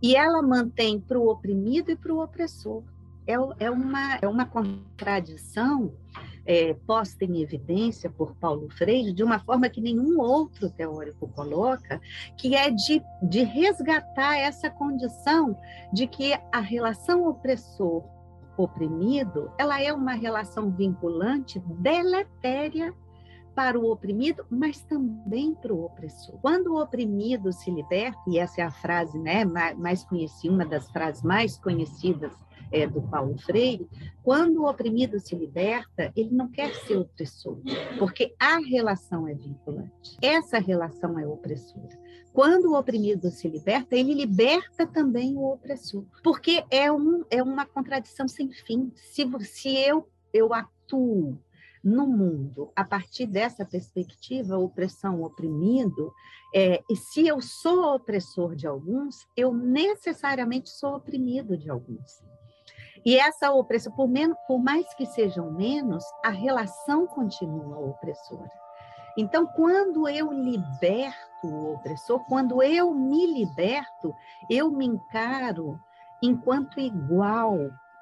E 0.00 0.14
ela 0.14 0.40
mantém 0.42 1.00
para 1.00 1.18
o 1.18 1.28
oprimido 1.28 1.90
e 1.90 1.96
para 1.96 2.12
o 2.12 2.22
opressor. 2.22 2.84
É, 3.26 3.34
é, 3.64 3.70
uma, 3.70 4.14
é 4.22 4.28
uma 4.28 4.46
contradição 4.46 5.92
é, 6.48 6.72
posta 6.86 7.26
em 7.26 7.42
evidência 7.42 8.08
por 8.08 8.34
Paulo 8.36 8.70
Freire 8.70 9.12
de 9.12 9.22
uma 9.22 9.38
forma 9.38 9.68
que 9.68 9.82
nenhum 9.82 10.18
outro 10.18 10.70
teórico 10.70 11.28
coloca, 11.28 12.00
que 12.38 12.56
é 12.56 12.70
de, 12.70 13.02
de 13.22 13.44
resgatar 13.44 14.38
essa 14.38 14.70
condição 14.70 15.54
de 15.92 16.06
que 16.06 16.32
a 16.50 16.60
relação 16.60 17.28
opressor 17.28 18.02
oprimido, 18.56 19.52
ela 19.58 19.80
é 19.80 19.92
uma 19.92 20.14
relação 20.14 20.70
vinculante 20.70 21.60
deletéria 21.80 22.94
para 23.58 23.76
o 23.76 23.90
oprimido, 23.90 24.46
mas 24.48 24.82
também 24.82 25.52
para 25.52 25.74
o 25.74 25.84
opressor. 25.84 26.38
Quando 26.40 26.68
o 26.68 26.80
oprimido 26.80 27.52
se 27.52 27.72
liberta, 27.72 28.16
e 28.28 28.38
essa 28.38 28.60
é 28.60 28.64
a 28.64 28.70
frase 28.70 29.18
né, 29.18 29.44
mais 29.76 30.04
conhecida, 30.04 30.54
uma 30.54 30.64
das 30.64 30.88
frases 30.92 31.24
mais 31.24 31.58
conhecidas 31.58 32.30
é, 32.70 32.86
do 32.86 33.02
Paulo 33.02 33.36
Freire, 33.36 33.88
quando 34.22 34.62
o 34.62 34.70
oprimido 34.70 35.18
se 35.18 35.34
liberta, 35.34 36.12
ele 36.14 36.30
não 36.30 36.46
quer 36.46 36.72
ser 36.72 36.98
opressor, 36.98 37.58
porque 37.98 38.32
a 38.38 38.58
relação 38.58 39.26
é 39.26 39.34
vinculante. 39.34 40.16
Essa 40.22 40.60
relação 40.60 41.18
é 41.18 41.26
opressora. 41.26 41.98
Quando 42.32 42.66
o 42.66 42.78
oprimido 42.78 43.28
se 43.28 43.48
liberta, 43.48 43.96
ele 43.96 44.14
liberta 44.14 44.86
também 44.86 45.34
o 45.34 45.52
opressor, 45.52 46.04
porque 46.22 46.62
é, 46.70 46.92
um, 46.92 47.24
é 47.28 47.42
uma 47.42 47.66
contradição 47.66 48.28
sem 48.28 48.52
fim. 48.52 48.92
Se, 48.94 49.28
se 49.40 49.76
eu, 49.76 50.08
eu 50.32 50.54
atuo 50.54 51.36
no 51.88 52.06
mundo 52.06 52.70
a 52.76 52.84
partir 52.84 53.26
dessa 53.26 53.64
perspectiva, 53.64 54.58
opressão, 54.58 55.22
oprimido, 55.22 56.12
é, 56.54 56.82
e 56.88 56.96
se 56.96 57.26
eu 57.26 57.40
sou 57.40 57.94
opressor 57.94 58.54
de 58.54 58.66
alguns, 58.66 59.26
eu 59.36 59.52
necessariamente 59.52 60.68
sou 60.70 60.96
oprimido 60.96 61.56
de 61.56 61.70
alguns. 61.70 62.22
E 63.04 63.16
essa 63.16 63.50
opressão, 63.50 63.92
por, 63.92 64.08
menos, 64.08 64.36
por 64.46 64.58
mais 64.58 64.92
que 64.94 65.06
sejam 65.06 65.50
menos, 65.52 66.04
a 66.24 66.30
relação 66.30 67.06
continua 67.06 67.78
opressora. 67.78 68.50
Então, 69.16 69.46
quando 69.46 70.08
eu 70.08 70.32
liberto 70.32 71.16
o 71.42 71.74
opressor, 71.74 72.24
quando 72.26 72.62
eu 72.62 72.94
me 72.94 73.26
liberto, 73.26 74.14
eu 74.50 74.70
me 74.70 74.86
encaro 74.86 75.80
enquanto 76.22 76.78
igual 76.78 77.56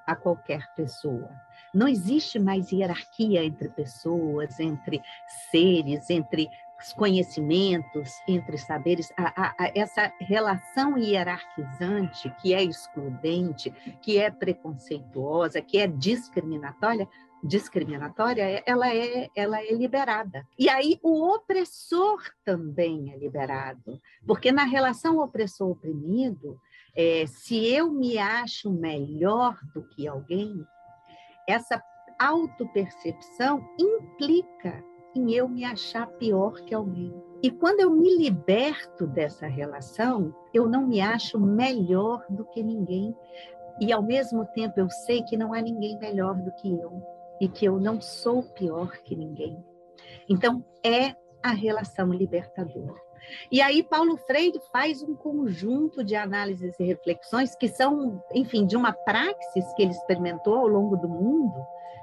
a 0.07 0.15
qualquer 0.15 0.73
pessoa. 0.75 1.31
Não 1.75 1.89
existe 1.89 2.39
mais 2.39 2.73
hierarquia 2.73 3.45
entre 3.45 3.69
pessoas, 3.69 4.59
entre 4.61 5.03
seres, 5.51 6.09
entre 6.09 6.49
conhecimentos, 6.95 8.13
entre 8.29 8.59
saberes, 8.59 9.13
a, 9.17 9.49
a, 9.49 9.55
a 9.59 9.73
essa 9.75 10.13
relação 10.21 10.97
hierarquizante 10.97 12.31
que 12.41 12.55
é 12.55 12.63
excludente, 12.63 13.71
que 14.03 14.19
é 14.19 14.31
preconceituosa, 14.31 15.61
que 15.61 15.79
é 15.79 15.87
discriminatória, 15.87 17.09
discriminatória, 17.43 18.63
ela 18.67 18.93
é, 18.95 19.31
ela 19.35 19.61
é 19.61 19.73
liberada. 19.73 20.47
E 20.59 20.69
aí 20.69 20.99
o 21.03 21.35
opressor 21.35 22.23
também 22.45 23.13
é 23.13 23.17
liberado, 23.17 24.01
porque 24.27 24.53
na 24.53 24.65
relação 24.65 25.19
opressor-oprimido, 25.19 26.61
é, 26.97 27.27
se 27.27 27.67
eu 27.73 27.93
me 27.93 28.19
acho 28.19 28.71
melhor 28.71 29.59
do 29.75 29.83
que 29.83 30.09
alguém, 30.09 30.67
essa 31.47 31.83
autopercepção 32.19 33.63
implica 33.79 34.83
em 35.15 35.33
eu 35.33 35.49
me 35.49 35.65
achar 35.65 36.07
pior 36.07 36.55
que 36.63 36.75
alguém. 36.75 37.15
E 37.43 37.51
quando 37.51 37.81
eu 37.81 37.91
me 37.91 38.17
liberto 38.17 39.07
dessa 39.07 39.47
relação, 39.47 40.35
eu 40.53 40.69
não 40.69 40.87
me 40.87 41.01
acho 41.01 41.39
melhor 41.39 42.25
do 42.31 42.45
que 42.47 42.63
ninguém. 42.63 43.15
E 43.81 43.93
ao 43.93 44.03
mesmo 44.03 44.45
tempo 44.47 44.81
eu 44.81 44.89
sei 44.89 45.23
que 45.23 45.37
não 45.37 45.53
há 45.53 45.61
ninguém 45.61 45.99
melhor 45.99 46.35
do 46.35 46.51
que 46.53 46.69
eu 46.69 47.03
e 47.41 47.49
que 47.49 47.67
eu 47.67 47.79
não 47.79 48.01
sou 48.01 48.43
pior 48.43 48.91
que 49.03 49.15
ninguém. 49.15 49.63
Então 50.29 50.65
é 50.85 51.15
a 51.43 51.51
relação 51.51 52.13
libertadora. 52.13 53.06
E 53.51 53.61
aí 53.61 53.83
Paulo 53.83 54.17
Freire 54.17 54.61
faz 54.73 55.03
um 55.03 55.15
conjunto 55.15 56.05
de 56.05 56.15
análises 56.15 56.79
e 56.79 56.85
reflexões 56.85 57.55
que 57.55 57.69
são, 57.69 58.23
enfim, 58.35 58.67
de 58.67 58.77
uma 58.77 58.93
praxis 58.93 59.65
que 59.75 59.83
ele 59.83 59.93
experimentou 59.93 60.57
ao 60.57 60.67
longo 60.67 60.97
do 60.97 61.09
mundo, 61.09 61.55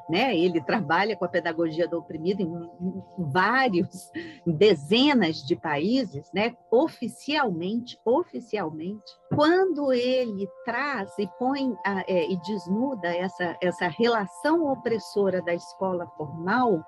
né? 0.10 0.38
Ele 0.38 0.62
trabalha 0.62 1.16
com 1.16 1.26
a 1.26 1.30
pedagogia 1.30 1.88
do 1.88 1.98
oprimido 1.98 2.42
em, 2.42 3.04
vários, 3.18 4.12
dezenas 4.46 5.38
de 5.38 5.56
países, 5.56 6.30
né? 6.34 6.56
Oficialmente, 6.70 8.00
oficialmente, 8.04 9.12
quando 9.34 9.94
ele 9.94 10.48
traz 10.66 11.18
e 11.18 11.28
põe 11.40 11.74
a, 11.86 12.02
é, 12.08 12.30
e 12.30 12.38
desnuda 12.42 13.08
essa 13.16 13.58
essa 13.62 13.88
relação 13.88 14.66
opressora 14.72 15.42
da 15.42 15.54
escola 15.54 16.06
formal 16.18 16.84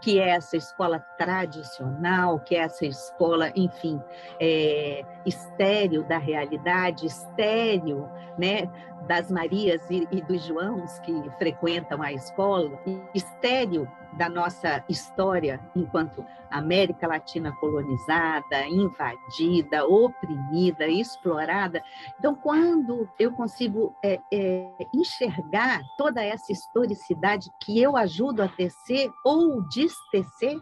que 0.00 0.20
é 0.20 0.30
essa 0.30 0.56
escola 0.56 1.00
tradicional, 1.16 2.38
que 2.40 2.54
é 2.54 2.60
essa 2.60 2.86
escola, 2.86 3.52
enfim, 3.56 4.00
é, 4.40 5.04
estéreo 5.26 6.04
da 6.04 6.18
realidade, 6.18 7.06
estéreo, 7.06 8.08
né, 8.38 8.70
das 9.08 9.30
Marias 9.30 9.82
e, 9.90 10.06
e 10.12 10.22
dos 10.22 10.44
Joãos 10.44 10.98
que 11.00 11.12
frequentam 11.38 12.02
a 12.02 12.12
escola, 12.12 12.78
estéreo 13.14 13.90
da 14.12 14.28
nossa 14.28 14.84
história 14.88 15.60
enquanto 15.74 16.24
América 16.50 17.06
Latina 17.06 17.52
colonizada, 17.52 18.66
invadida, 18.68 19.86
oprimida, 19.86 20.86
explorada. 20.86 21.82
Então, 22.18 22.34
quando 22.34 23.08
eu 23.18 23.32
consigo 23.32 23.94
é, 24.04 24.18
é, 24.32 24.70
enxergar 24.94 25.80
toda 25.96 26.22
essa 26.22 26.52
historicidade 26.52 27.48
que 27.64 27.80
eu 27.80 27.96
ajudo 27.96 28.42
a 28.42 28.48
tecer 28.48 29.10
ou 29.24 29.62
destecer, 29.68 30.60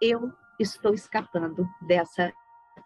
eu 0.00 0.32
estou 0.58 0.94
escapando 0.94 1.66
dessa 1.82 2.32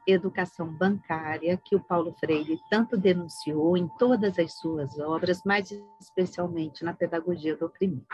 educação 0.06 0.66
bancária 0.66 1.61
que 1.64 1.76
o 1.76 1.80
Paulo 1.80 2.14
Freire 2.18 2.59
tanto 2.71 2.97
denunciou 2.97 3.76
em 3.76 3.88
todas 3.99 4.38
as 4.38 4.54
suas 4.54 4.99
obras, 4.99 5.40
mas 5.44 5.71
especialmente 6.00 6.85
na 6.85 6.92
pedagogia 6.92 7.56
do 7.56 7.66
oprimido. 7.66 8.06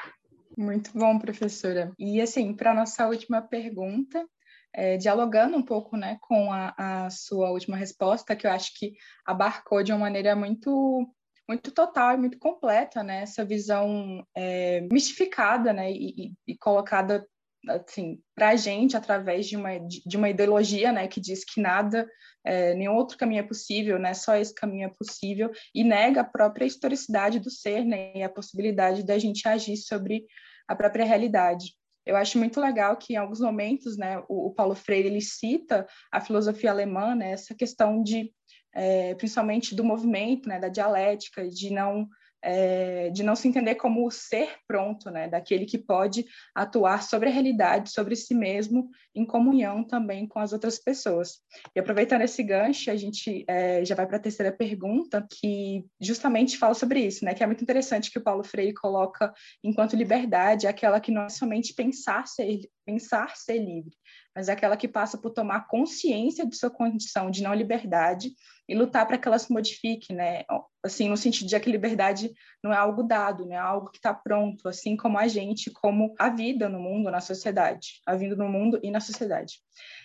Muito 0.57 0.91
bom, 0.93 1.19
professora. 1.19 1.93
E 1.99 2.21
assim, 2.21 2.53
para 2.53 2.75
nossa 2.75 3.07
última 3.07 3.41
pergunta, 3.41 4.27
é, 4.73 4.97
dialogando 4.97 5.57
um 5.57 5.63
pouco 5.63 5.97
né, 5.97 6.19
com 6.21 6.53
a, 6.53 6.75
a, 6.77 7.11
sua 7.11 7.51
última 7.51 7.77
resposta, 7.77 8.37
que 8.37 8.47
eu 8.47 8.51
acho 8.51 8.73
que 8.79 8.93
abarcou 9.25 9.83
de 9.83 9.93
uma 9.93 10.01
maneira 10.01 10.35
muito 10.35 11.07
muito 11.49 11.73
total 11.73 12.15
e 12.15 12.19
muito 12.19 12.39
completa, 12.39 13.03
né? 13.03 13.23
Essa 13.23 13.43
visão 13.43 14.23
é, 14.37 14.83
mistificada, 14.93 15.73
né? 15.73 15.91
E, 15.91 16.15
e, 16.27 16.33
e 16.47 16.59
colocada 16.59 17.27
assim 17.67 18.21
para 18.35 18.51
a 18.51 18.57
gente 18.57 18.97
através 18.97 19.47
de 19.47 19.57
uma 19.57 19.79
de 19.79 20.17
uma 20.17 20.31
ideologia, 20.31 20.93
né? 20.93 21.09
Que 21.09 21.21
diz 21.21 21.45
que 21.45 21.61
nada, 21.61 22.09
é, 22.45 22.75
nenhum 22.75 22.95
outro 22.95 23.17
caminho 23.17 23.41
é 23.41 23.47
possível, 23.47 23.99
né? 23.99 24.15
Só 24.15 24.37
esse 24.37 24.55
caminho 24.55 24.87
é 24.87 24.95
possível 24.99 25.51
e 25.75 25.83
nega 25.83 26.21
a 26.21 26.25
própria 26.25 26.67
historicidade 26.67 27.39
do 27.39 27.51
ser, 27.51 27.85
né? 27.85 28.13
E 28.15 28.23
a 28.23 28.29
possibilidade 28.29 29.05
da 29.05 29.19
gente 29.19 29.47
agir 29.49 29.77
sobre 29.77 30.25
a 30.67 30.77
própria 30.77 31.05
realidade. 31.05 31.73
Eu 32.05 32.17
acho 32.17 32.39
muito 32.39 32.59
legal 32.61 32.97
que 32.97 33.13
em 33.13 33.17
alguns 33.17 33.41
momentos, 33.41 33.99
né, 33.99 34.19
o, 34.29 34.47
o 34.47 34.55
Paulo 34.55 34.75
Freire 34.75 35.09
ele 35.09 35.21
cita 35.21 35.87
a 36.11 36.23
filosofia 36.23 36.71
alemã, 36.71 37.15
né, 37.15 37.33
essa 37.33 37.55
questão 37.55 38.03
de 38.03 38.33
é, 38.75 39.15
principalmente 39.15 39.75
do 39.75 39.85
movimento, 39.85 40.49
né, 40.49 40.59
da 40.59 40.69
dialética, 40.69 41.47
de 41.49 41.71
não 41.71 42.09
é, 42.43 43.11
de 43.11 43.23
não 43.23 43.35
se 43.35 43.49
entender 43.49 43.75
como 43.75 44.07
o 44.07 44.11
ser 44.11 44.57
pronto, 44.67 45.11
né, 45.11 45.29
daquele 45.29 45.67
que 45.67 45.79
pode 45.79 46.25
atuar 46.55 47.03
sobre 47.03 47.29
a 47.29 47.33
realidade, 47.33 47.91
sobre 47.91 48.15
si 48.17 48.35
mesmo, 48.35 48.91
em 49.15 49.25
comunhão 49.25 49.83
também 49.85 50.27
com 50.27 50.39
as 50.39 50.53
outras 50.53 50.79
pessoas. 50.79 51.39
E 51.75 51.81
aproveitando 51.81 52.23
esse 52.23 52.43
gancho, 52.43 52.91
a 52.91 52.97
gente 52.97 53.45
é, 53.49 53.85
já 53.85 53.95
vai 53.95 54.07
para 54.07 54.17
a 54.17 54.21
terceira 54.21 54.53
pergunta, 54.53 55.27
que 55.41 55.85
justamente 56.01 56.59
fala 56.59 56.75
sobre 56.75 57.01
isso, 57.01 57.25
né, 57.25 57.35
que 57.35 57.43
é 57.43 57.47
muito 57.47 57.63
interessante 57.63 58.11
que 58.11 58.19
o 58.19 58.23
Paulo 58.23 58.45
Freire 58.45 58.75
coloca 58.75 59.33
enquanto 59.63 59.97
liberdade 59.97 60.67
aquela 60.67 61.01
que 61.01 61.11
não 61.11 61.23
é 61.23 61.29
somente 61.29 61.75
pensar 61.75 62.27
ser 62.27 62.69
pensar 62.89 63.37
ser 63.37 63.59
livre, 63.59 63.95
mas 64.39 64.49
é 64.49 64.53
aquela 64.53 64.77
que 64.77 64.87
passa 64.87 65.19
por 65.19 65.31
tomar 65.31 65.67
consciência 65.67 66.47
de 66.47 66.55
sua 66.55 66.71
condição 66.71 67.29
de 67.29 67.43
não 67.43 67.53
liberdade 67.53 68.31
e 68.69 68.75
lutar 68.77 69.05
para 69.05 69.19
que 69.19 69.27
ela 69.27 69.37
se 69.37 69.53
modifique, 69.53 70.15
né? 70.15 70.45
Assim, 70.81 71.09
no 71.09 71.17
sentido 71.17 71.49
de 71.49 71.59
que 71.59 71.69
liberdade 71.69 72.31
não 72.63 72.73
é 72.73 72.77
algo 72.77 73.03
dado, 73.03 73.45
né? 73.47 73.57
É 73.57 73.59
algo 73.59 73.91
que 73.91 73.99
está 73.99 74.15
pronto, 74.15 74.69
assim 74.69 74.97
como 74.97 75.19
a 75.19 75.27
gente, 75.27 75.73
como 75.73 76.15
a 76.17 76.29
vida 76.29 76.69
no 76.69 76.79
mundo, 76.79 77.11
na 77.11 77.21
sociedade, 77.21 78.01
a 78.07 78.15
vida 78.15 78.37
no 78.37 78.49
mundo 78.49 78.79
e 78.81 78.93
na 78.93 79.01
sociedade. 79.01 79.55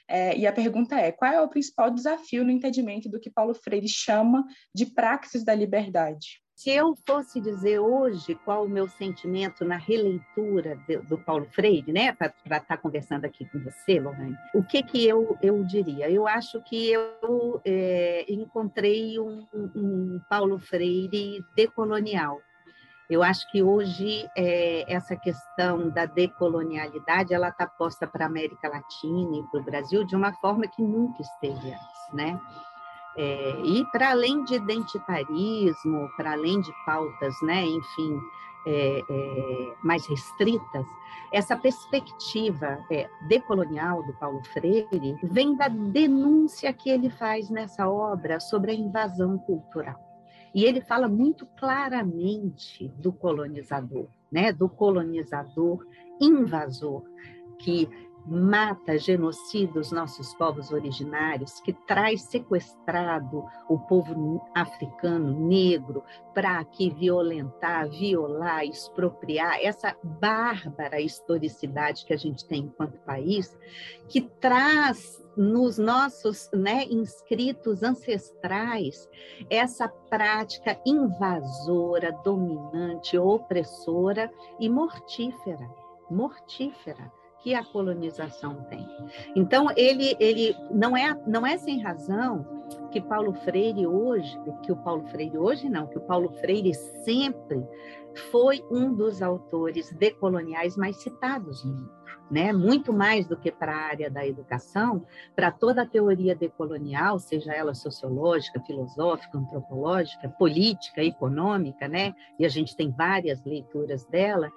É, 0.08 0.36
e 0.36 0.48
a 0.48 0.52
pergunta 0.52 1.00
é: 1.00 1.12
qual 1.12 1.32
é 1.32 1.40
o 1.40 1.48
principal 1.48 1.92
desafio 1.92 2.44
no 2.44 2.50
entendimento 2.50 3.08
do 3.08 3.20
que 3.20 3.30
Paulo 3.30 3.54
Freire 3.54 3.88
chama 3.88 4.44
de 4.74 4.88
praxis 4.88 5.46
da 5.46 5.54
liberdade? 5.54 6.43
Se 6.56 6.70
eu 6.70 6.96
fosse 7.06 7.42
dizer 7.42 7.80
hoje 7.80 8.36
qual 8.46 8.66
o 8.66 8.70
meu 8.70 8.88
sentimento 8.88 9.66
na 9.66 9.76
releitura 9.76 10.78
do, 10.88 11.02
do 11.04 11.18
Paulo 11.18 11.48
Freire, 11.52 11.92
né, 11.92 12.14
para 12.14 12.28
estar 12.28 12.62
tá 12.62 12.78
conversando 12.78 13.26
aqui 13.26 13.46
com 13.50 13.60
você, 13.60 14.00
Lorraine, 14.00 14.38
o 14.54 14.64
que 14.64 14.84
que 14.84 15.06
eu, 15.06 15.38
eu 15.42 15.64
diria? 15.64 16.10
Eu 16.10 16.28
acho 16.28 16.62
que 16.62 16.92
eu 16.92 17.60
é, 17.66 18.26
encontrei 18.30 19.20
um, 19.20 19.46
um 19.54 20.22
Paulo 20.30 20.60
Freire 20.60 21.44
decolonial. 21.56 22.40
Eu 23.10 23.22
acho 23.22 23.52
que 23.52 23.62
hoje 23.62 24.28
é, 24.38 24.92
essa 24.92 25.16
questão 25.16 25.90
da 25.90 26.06
decolonialidade 26.06 27.34
ela 27.34 27.50
está 27.50 27.68
posta 27.68 28.08
para 28.08 28.26
a 28.26 28.28
América 28.28 28.70
Latina 28.70 29.38
e 29.38 29.44
para 29.52 29.60
o 29.60 29.64
Brasil 29.64 30.06
de 30.06 30.16
uma 30.16 30.34
forma 30.34 30.68
que 30.68 30.82
nunca 30.82 31.22
esteve 31.22 31.74
antes, 31.74 32.14
né? 32.14 32.40
É, 33.18 33.62
e 33.64 33.86
para 33.92 34.12
além 34.12 34.44
de 34.44 34.56
identitarismo, 34.56 36.10
para 36.18 36.32
além 36.32 36.60
de 36.62 36.74
pautas, 36.86 37.36
né, 37.44 37.64
enfim, 37.64 38.20
é, 38.66 39.04
é, 39.08 39.74
mais 39.84 40.06
restritas, 40.08 40.86
essa 41.32 41.56
perspectiva 41.56 42.80
é, 42.92 43.10
decolonial 43.28 44.04
do 44.04 44.14
Paulo 44.14 44.42
Freire 44.46 45.18
vem 45.24 45.56
da 45.56 45.68
denúncia 45.68 46.72
que 46.74 46.90
ele 46.90 47.10
faz 47.10 47.50
nessa 47.50 47.90
obra 47.90 48.40
sobre 48.40 48.72
a 48.72 48.76
invasão 48.76 49.38
cultural. 49.38 50.00
E 50.56 50.66
ele 50.66 50.82
fala 50.82 51.08
muito 51.08 51.48
claramente 51.60 52.88
do 53.00 53.12
colonizador, 53.12 54.08
né, 54.32 54.54
do 54.54 54.70
colonizador 54.70 55.86
invasor, 56.22 57.04
que 57.60 57.90
mata, 58.26 58.98
genocida 58.98 59.80
os 59.80 59.92
nossos 59.92 60.34
povos 60.36 60.72
originários, 60.72 61.60
que 61.60 61.74
traz 61.74 62.22
sequestrado 62.24 63.46
o 63.68 63.78
povo 63.80 64.42
africano 64.56 65.48
negro 65.48 66.04
para 66.34 66.60
aqui 66.60 66.90
violentar, 66.90 67.90
violar, 67.90 68.66
expropriar, 68.66 69.60
essa 69.62 69.96
bárbara 70.04 71.02
historicidade 71.02 72.06
que 72.06 72.14
a 72.14 72.18
gente 72.18 72.46
tem 72.46 72.64
enquanto 72.64 73.00
país, 73.02 73.58
que 74.08 74.22
traz 74.22 75.22
nos 75.36 75.78
nossos 75.78 76.50
né, 76.54 76.86
inscritos 76.86 77.82
ancestrais 77.82 79.10
essa 79.50 79.88
prática 79.88 80.80
invasora, 80.86 82.12
dominante, 82.24 83.18
opressora 83.18 84.32
e 84.60 84.70
mortífera, 84.70 85.68
mortífera 86.10 87.12
que 87.44 87.54
a 87.54 87.64
colonização 87.64 88.64
tem. 88.64 88.88
Então 89.36 89.68
ele 89.76 90.16
ele 90.20 90.56
não 90.72 90.96
é 90.96 91.14
não 91.28 91.46
é 91.46 91.58
sem 91.58 91.82
razão 91.82 92.64
que 92.92 93.02
Paulo 93.02 93.34
Freire 93.34 93.86
hoje, 93.86 94.40
que 94.64 94.72
o 94.72 94.78
Paulo 94.78 95.06
Freire 95.10 95.38
hoje 95.38 95.70
não, 95.70 95.86
que 95.86 95.98
o 95.98 96.02
Paulo 96.02 96.30
Freire 96.40 96.74
sempre 96.74 97.62
foi 98.32 98.64
um 98.72 98.94
dos 98.94 99.22
autores 99.22 99.92
decoloniais 99.94 100.78
mais 100.78 100.98
citados 100.98 101.66
no 101.66 101.74
mundo, 101.74 101.92
né? 102.32 102.54
Muito 102.54 102.94
mais 102.94 103.28
do 103.28 103.36
que 103.36 103.52
para 103.52 103.76
a 103.76 103.86
área 103.88 104.10
da 104.10 104.26
educação, 104.26 105.06
para 105.36 105.52
toda 105.52 105.82
a 105.82 105.88
teoria 105.88 106.36
decolonial, 106.36 107.20
seja 107.20 107.52
ela 107.52 107.74
sociológica, 107.74 108.62
filosófica, 108.62 109.38
antropológica, 109.38 110.30
política, 110.30 111.04
econômica, 111.04 111.88
né? 111.88 112.14
E 112.40 112.46
a 112.46 112.50
gente 112.50 112.76
tem 112.76 112.92
várias 112.92 113.44
leituras 113.44 114.06
dela 114.06 114.52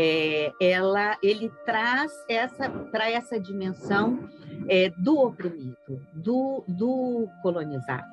é, 0.00 0.52
ela, 0.60 1.18
ele 1.20 1.50
traz 1.66 2.12
essa 2.28 2.70
para 2.70 3.10
essa 3.10 3.38
dimensão 3.40 4.28
é, 4.68 4.90
do 4.90 5.18
oprimido, 5.18 5.76
do, 6.12 6.62
do 6.68 7.28
colonizado. 7.42 8.06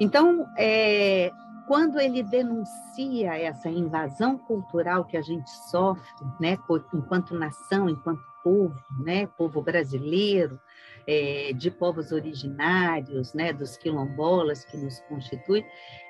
Então, 0.00 0.48
é, 0.56 1.30
quando 1.66 2.00
ele 2.00 2.22
denuncia 2.22 3.36
essa 3.36 3.68
invasão 3.68 4.38
cultural 4.38 5.04
que 5.04 5.18
a 5.18 5.22
gente 5.22 5.50
sofre, 5.70 6.02
né, 6.40 6.56
enquanto 6.94 7.34
nação, 7.34 7.90
enquanto 7.90 8.22
povo, 8.42 8.74
né, 9.04 9.26
povo 9.36 9.60
brasileiro, 9.60 10.58
é, 11.06 11.52
de 11.52 11.70
povos 11.70 12.10
originários, 12.10 13.34
né, 13.34 13.52
dos 13.52 13.76
quilombolas 13.76 14.64
que 14.64 14.78
nos 14.78 15.00
constituem, 15.00 15.64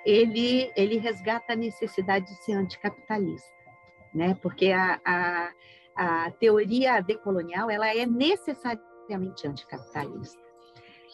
ele, 0.07 0.71
ele 0.77 0.99
resgata 0.99 1.55
a 1.55 1.57
necessidade 1.57 2.27
de 2.27 2.45
ser 2.45 2.53
anticapitalista, 2.53 3.58
né, 4.15 4.37
porque 4.43 4.73
a, 4.73 5.01
a, 5.05 5.51
a 5.97 6.31
teoria 6.33 7.01
decolonial 7.01 7.71
ela 7.71 7.89
é 7.95 8.07
necessariamente 8.07 9.47
anticapitalista. 9.47 10.49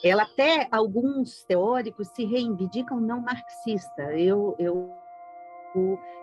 Ela 0.03 0.25
até 0.25 0.69
alguns 0.71 1.45
teóricos 1.45 2.09
se 2.09 2.25
reivindicam 2.25 3.01
não 3.01 3.21
marxista. 3.21 4.03
Eu, 4.13 4.55
eu 4.59 4.93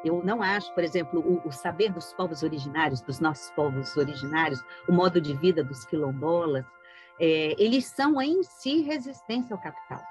eu 0.03 0.23
não 0.23 0.41
acho, 0.41 0.73
por 0.73 0.83
exemplo, 0.83 1.19
o, 1.19 1.47
o, 1.47 1.51
saber 1.51 1.91
dos 1.91 2.13
povos 2.13 2.41
originários, 2.41 3.01
dos 3.01 3.19
nossos 3.19 3.51
povos 3.51 3.97
originários, 3.97 4.63
o 4.87 4.93
modo 4.93 5.19
de 5.19 5.35
vida 5.35 5.61
dos 5.61 5.83
quilombolas, 5.85 6.65
é, 7.19 7.53
eles 7.61 7.85
são 7.85 8.21
em 8.21 8.41
si 8.43 8.81
resistência 8.81 9.53
ao 9.53 9.61
capital, 9.61 10.01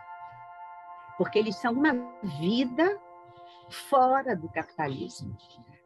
porque 1.16 1.38
eles 1.38 1.57
são 1.57 1.73
uma 1.73 1.92
vida 2.23 3.01
fora 3.70 4.37
do 4.37 4.48
capitalismo. 4.48 5.37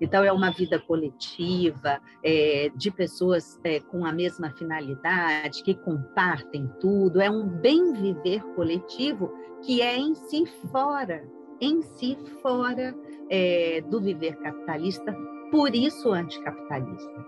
Então, 0.00 0.24
é 0.24 0.32
uma 0.32 0.50
vida 0.50 0.78
coletiva, 0.78 2.00
é, 2.22 2.70
de 2.74 2.90
pessoas 2.90 3.58
é, 3.62 3.80
com 3.80 4.04
a 4.04 4.12
mesma 4.12 4.50
finalidade, 4.50 5.62
que 5.62 5.74
compartem 5.74 6.68
tudo, 6.80 7.20
é 7.20 7.30
um 7.30 7.46
bem 7.46 7.92
viver 7.92 8.42
coletivo 8.54 9.32
que 9.62 9.80
é 9.80 9.96
em 9.96 10.14
si 10.14 10.44
fora, 10.70 11.24
em 11.60 11.80
si 11.82 12.18
fora 12.42 12.94
é, 13.30 13.80
do 13.82 14.00
viver 14.00 14.36
capitalista, 14.36 15.14
por 15.50 15.74
isso 15.74 16.12
anticapitalista. 16.12 17.26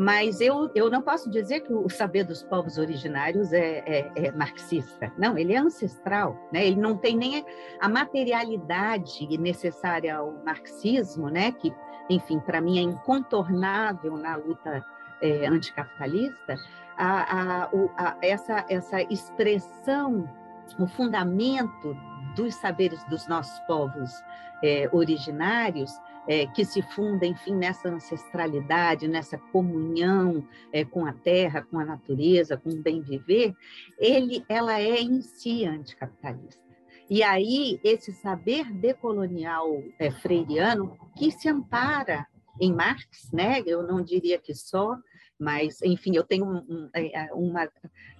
Mas 0.00 0.40
eu, 0.40 0.70
eu 0.74 0.88
não 0.88 1.02
posso 1.02 1.28
dizer 1.28 1.60
que 1.60 1.74
o 1.74 1.86
saber 1.90 2.24
dos 2.24 2.42
povos 2.42 2.78
originários 2.78 3.52
é, 3.52 3.82
é, 3.84 4.10
é, 4.16 4.32
marxista. 4.32 5.12
Não, 5.18 5.36
ele 5.36 5.52
é 5.52 5.58
ancestral. 5.58 6.48
Né? 6.50 6.68
Ele 6.68 6.80
não 6.80 6.96
tem 6.96 7.14
nem 7.14 7.44
a 7.78 7.86
materialidade 7.86 9.28
necessária 9.36 10.16
ao 10.16 10.42
marxismo, 10.42 11.28
né? 11.28 11.52
que, 11.52 11.70
enfim, 12.08 12.40
para 12.40 12.62
mim 12.62 12.78
é 12.78 12.80
incontornável 12.80 14.16
na 14.16 14.36
luta 14.36 14.82
é, 15.20 15.46
anticapitalista. 15.46 16.56
A, 16.96 17.66
a, 17.66 17.70
a, 17.98 18.16
essa, 18.22 18.64
essa 18.70 19.02
expressão, 19.02 20.26
o 20.78 20.86
fundamento 20.86 21.94
dos 22.34 22.54
saberes 22.54 23.04
dos 23.04 23.28
nossos 23.28 23.60
povos 23.66 24.10
é, 24.64 24.88
originários, 24.92 25.92
é, 26.30 26.46
que 26.46 26.64
se 26.64 26.80
funda, 26.80 27.26
enfim, 27.26 27.56
nessa 27.56 27.88
ancestralidade, 27.88 29.08
nessa 29.08 29.36
comunhão 29.36 30.46
é, 30.72 30.84
com 30.84 31.04
a 31.04 31.12
terra, 31.12 31.66
com 31.68 31.76
a 31.76 31.84
natureza, 31.84 32.56
com 32.56 32.70
o 32.70 32.80
bem 32.80 33.02
viver, 33.02 33.52
ele, 33.98 34.44
ela 34.48 34.80
é 34.80 35.00
em 35.00 35.22
si 35.22 35.66
anticapitalista. 35.66 36.62
E 37.10 37.24
aí, 37.24 37.80
esse 37.82 38.12
saber 38.12 38.72
decolonial 38.72 39.82
é, 39.98 40.12
freiriano, 40.12 40.96
que 41.16 41.32
se 41.32 41.48
ampara 41.48 42.28
em 42.60 42.72
Marx, 42.72 43.32
né? 43.32 43.60
eu 43.66 43.82
não 43.82 44.00
diria 44.00 44.38
que 44.38 44.54
só, 44.54 44.96
mas, 45.40 45.80
enfim, 45.82 46.14
eu 46.14 46.22
tenho 46.22 46.44
um, 46.44 46.88
é, 46.94 47.24
é, 47.24 47.32
uma, 47.32 47.66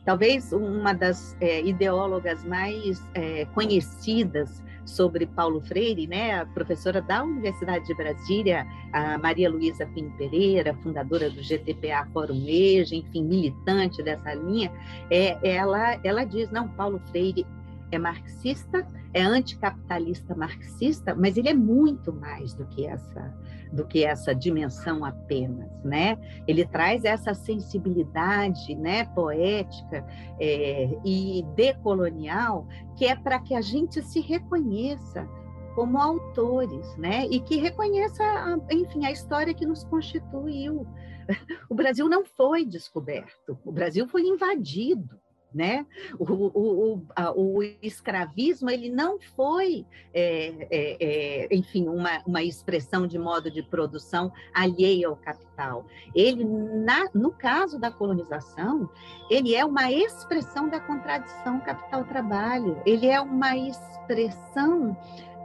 talvez 0.06 0.52
uma 0.52 0.94
das 0.94 1.36
é, 1.38 1.60
ideólogas 1.60 2.42
mais 2.44 3.02
é, 3.14 3.44
conhecidas 3.46 4.62
sobre 4.86 5.26
Paulo 5.26 5.60
Freire, 5.60 6.06
né, 6.06 6.40
a 6.40 6.46
professora 6.46 7.02
da 7.02 7.22
Universidade 7.22 7.86
de 7.86 7.94
Brasília, 7.94 8.66
a 8.92 9.18
Maria 9.18 9.50
Luísa 9.50 9.86
Pinho 9.86 10.10
Pereira, 10.16 10.74
fundadora 10.82 11.28
do 11.28 11.42
GTPA 11.42 12.08
Fórum 12.12 12.42
EJA, 12.46 12.96
enfim, 12.96 13.22
militante 13.22 14.02
dessa 14.02 14.32
linha, 14.32 14.72
é, 15.10 15.38
ela, 15.46 16.00
ela 16.02 16.24
diz, 16.24 16.50
não, 16.50 16.68
Paulo 16.68 16.98
Freire 17.10 17.46
é 17.92 17.98
marxista, 17.98 18.86
é 19.12 19.22
anticapitalista 19.22 20.34
marxista, 20.34 21.14
mas 21.14 21.36
ele 21.36 21.50
é 21.50 21.54
muito 21.54 22.12
mais 22.12 22.54
do 22.54 22.64
que 22.66 22.86
essa 22.86 23.32
do 23.72 23.86
que 23.86 24.04
essa 24.04 24.34
dimensão 24.34 25.04
apenas, 25.04 25.70
né? 25.84 26.18
Ele 26.46 26.66
traz 26.66 27.04
essa 27.04 27.34
sensibilidade, 27.34 28.74
né, 28.74 29.04
poética 29.06 30.04
é, 30.40 30.90
e 31.04 31.44
decolonial 31.54 32.66
que 32.96 33.06
é 33.06 33.14
para 33.14 33.38
que 33.38 33.54
a 33.54 33.60
gente 33.60 34.02
se 34.02 34.20
reconheça 34.20 35.26
como 35.74 35.98
autores, 35.98 36.96
né? 36.96 37.26
E 37.30 37.40
que 37.40 37.56
reconheça, 37.56 38.24
enfim, 38.70 39.06
a 39.06 39.12
história 39.12 39.54
que 39.54 39.66
nos 39.66 39.84
constituiu. 39.84 40.86
O 41.70 41.74
Brasil 41.76 42.08
não 42.08 42.24
foi 42.24 42.64
descoberto, 42.64 43.56
o 43.64 43.70
Brasil 43.70 44.08
foi 44.08 44.22
invadido 44.22 45.16
né? 45.54 45.86
O, 46.18 46.24
o, 46.24 47.02
o, 47.36 47.58
o, 47.58 47.62
escravismo 47.82 48.70
ele 48.70 48.88
não 48.88 49.18
foi, 49.36 49.84
é, 50.14 50.66
é, 50.70 50.96
é, 51.00 51.54
enfim, 51.54 51.88
uma, 51.88 52.22
uma 52.26 52.42
expressão 52.42 53.06
de 53.06 53.18
modo 53.18 53.50
de 53.50 53.62
produção 53.62 54.32
alheia 54.54 55.08
ao 55.08 55.16
capital. 55.16 55.84
Ele, 56.14 56.44
na, 56.44 57.08
no 57.14 57.30
caso 57.30 57.78
da 57.78 57.90
colonização, 57.90 58.88
ele 59.28 59.54
é 59.54 59.64
uma 59.64 59.90
expressão 59.90 60.68
da 60.68 60.80
contradição 60.80 61.60
capital-trabalho. 61.60 62.80
Ele 62.86 63.06
é 63.06 63.20
uma 63.20 63.56
expressão 63.56 64.96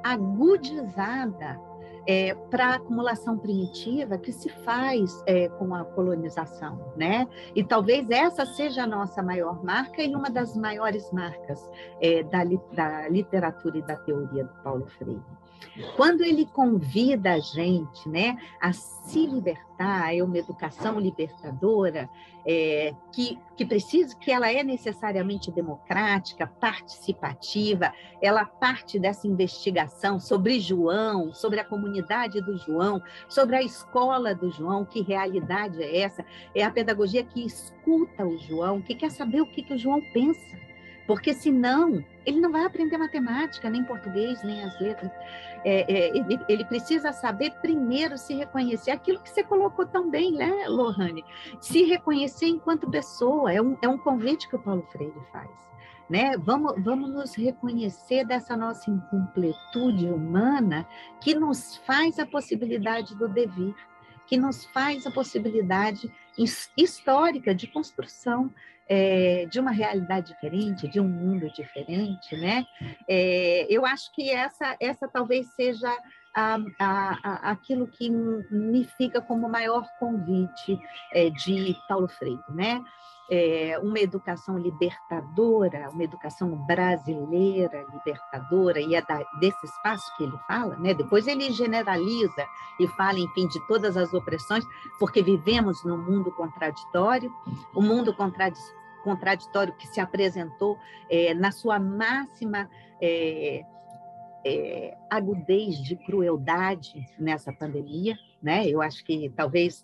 agudizada 0.03 1.59
é, 2.07 2.33
para 2.49 2.67
a 2.67 2.75
acumulação 2.75 3.37
primitiva 3.37 4.17
que 4.17 4.31
se 4.31 4.49
faz 4.49 5.23
é, 5.25 5.49
com 5.49 5.73
a 5.73 5.83
colonização, 5.83 6.93
né? 6.95 7.27
E 7.55 7.63
talvez 7.63 8.09
essa 8.09 8.45
seja 8.45 8.83
a 8.83 8.87
nossa 8.87 9.21
maior 9.23 9.63
marca 9.63 10.01
e 10.01 10.15
uma 10.15 10.29
das 10.29 10.55
maiores 10.55 11.11
marcas 11.11 11.69
é, 12.01 12.23
da, 12.23 12.43
da 12.73 13.07
literatura 13.09 13.77
e 13.77 13.81
da 13.81 13.95
teoria 13.95 14.43
do 14.43 14.53
Paulo 14.63 14.85
Freire. 14.97 15.21
Quando 15.95 16.23
ele 16.23 16.45
convida 16.45 17.33
a 17.33 17.39
gente 17.39 18.07
né, 18.07 18.37
a 18.61 18.71
se 18.71 19.25
libertar, 19.25 20.15
é 20.15 20.23
uma 20.23 20.37
educação 20.37 20.99
libertadora, 20.99 22.09
é, 22.45 22.93
que, 23.11 23.37
que 23.57 23.65
precisa, 23.65 24.15
que 24.15 24.31
ela 24.31 24.49
é 24.51 24.63
necessariamente 24.63 25.51
democrática, 25.51 26.47
participativa, 26.47 27.91
ela 28.21 28.45
parte 28.45 28.97
dessa 28.97 29.27
investigação 29.27 30.19
sobre 30.19 30.59
João, 30.59 31.33
sobre 31.33 31.59
a 31.59 31.65
comunidade 31.65 32.39
do 32.41 32.57
João, 32.57 33.01
sobre 33.27 33.55
a 33.57 33.63
escola 33.63 34.33
do 34.33 34.49
João, 34.51 34.85
que 34.85 35.01
realidade 35.01 35.81
é 35.81 36.01
essa? 36.01 36.23
É 36.53 36.63
a 36.63 36.71
pedagogia 36.71 37.23
que 37.23 37.43
escuta 37.45 38.25
o 38.25 38.37
João, 38.37 38.81
que 38.81 38.95
quer 38.95 39.11
saber 39.11 39.41
o 39.41 39.47
que, 39.47 39.63
que 39.63 39.73
o 39.73 39.77
João 39.77 40.01
pensa 40.13 40.65
porque 41.07 41.33
senão 41.33 42.03
ele 42.25 42.39
não 42.39 42.51
vai 42.51 42.65
aprender 42.65 42.97
matemática, 42.97 43.69
nem 43.69 43.83
português, 43.83 44.41
nem 44.43 44.63
as 44.63 44.79
letras. 44.79 45.11
É, 45.63 45.91
é, 45.91 46.17
ele, 46.17 46.39
ele, 46.47 46.65
precisa 46.65 47.11
saber 47.11 47.51
primeiro 47.61 48.17
se 48.17 48.35
reconhecer, 48.35 48.91
aquilo 48.91 49.21
que 49.21 49.29
você 49.29 49.43
colocou 49.43 49.85
tão 49.85 50.09
bem, 50.09 50.31
né, 50.31 50.65
Lohane? 50.67 51.23
Se 51.59 51.83
reconhecer 51.83 52.47
enquanto 52.47 52.89
pessoa, 52.89 53.51
é 53.51 53.61
um, 53.61 53.77
é 53.81 53.87
um 53.87 53.97
convite 53.97 54.47
que 54.47 54.55
o 54.55 54.59
Paulo 54.59 54.87
Freire 54.91 55.13
faz. 55.31 55.49
Né? 56.07 56.37
Vamos, 56.37 56.75
vamos 56.83 57.09
nos 57.09 57.35
reconhecer 57.35 58.25
dessa 58.25 58.55
nossa 58.55 58.91
incompletude 58.91 60.05
humana 60.05 60.87
que 61.19 61.33
nos 61.33 61.77
faz 61.77 62.19
a 62.19 62.27
possibilidade 62.27 63.15
do 63.15 63.27
devir, 63.27 63.73
que 64.27 64.37
nos 64.37 64.65
faz 64.65 65.07
a 65.07 65.11
possibilidade 65.11 66.11
histórica 66.77 67.55
de 67.55 67.65
construção 67.65 68.53
é, 68.87 69.45
de 69.49 69.59
uma 69.59 69.71
realidade 69.71 70.27
diferente, 70.27 70.87
de 70.87 70.99
um 70.99 71.07
mundo 71.07 71.51
diferente, 71.51 72.35
né? 72.37 72.65
É, 73.07 73.65
eu 73.69 73.85
acho 73.85 74.11
que 74.13 74.29
essa, 74.29 74.75
essa 74.79 75.07
talvez 75.07 75.47
seja 75.55 75.89
a, 76.35 76.57
a, 76.79 77.19
a, 77.23 77.51
aquilo 77.51 77.87
que 77.87 78.09
me 78.09 78.83
fica 78.97 79.21
como 79.21 79.49
maior 79.49 79.87
convite 79.99 80.77
é, 81.13 81.29
de 81.29 81.75
Paulo 81.87 82.07
Freire, 82.07 82.39
né? 82.49 82.81
É, 83.29 83.79
uma 83.81 83.99
educação 83.99 84.57
libertadora, 84.57 85.89
uma 85.89 86.03
educação 86.03 86.49
brasileira 86.65 87.83
libertadora, 87.91 88.79
e 88.79 88.93
é 88.93 89.01
da, 89.01 89.23
desse 89.39 89.65
espaço 89.65 90.15
que 90.15 90.23
ele 90.23 90.37
fala, 90.47 90.77
né? 90.77 90.93
depois 90.93 91.25
ele 91.25 91.51
generaliza 91.51 92.45
e 92.79 92.87
fala, 92.89 93.17
enfim, 93.17 93.47
de 93.47 93.59
todas 93.67 93.97
as 93.97 94.13
opressões, 94.13 94.63
porque 94.99 95.23
vivemos 95.23 95.83
num 95.83 95.97
mundo 95.97 96.31
contraditório, 96.31 97.33
o 97.73 97.79
um 97.79 97.83
mundo 97.83 98.15
contraditório 99.03 99.73
que 99.73 99.87
se 99.87 99.99
apresentou 99.99 100.77
é, 101.09 101.33
na 101.33 101.51
sua 101.51 101.79
máxima 101.79 102.69
é, 103.01 103.63
é, 104.45 104.95
agudez 105.09 105.81
de 105.81 105.95
crueldade 105.95 107.03
nessa 107.17 107.51
pandemia, 107.51 108.15
né? 108.41 108.67
Eu 108.67 108.79
acho 108.79 109.03
que 109.03 109.31
talvez 109.35 109.83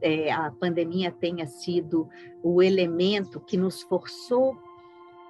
é, 0.00 0.30
a 0.30 0.50
pandemia 0.50 1.10
tenha 1.10 1.46
sido 1.46 2.08
o 2.42 2.62
elemento 2.62 3.40
que 3.40 3.56
nos 3.56 3.82
forçou 3.82 4.56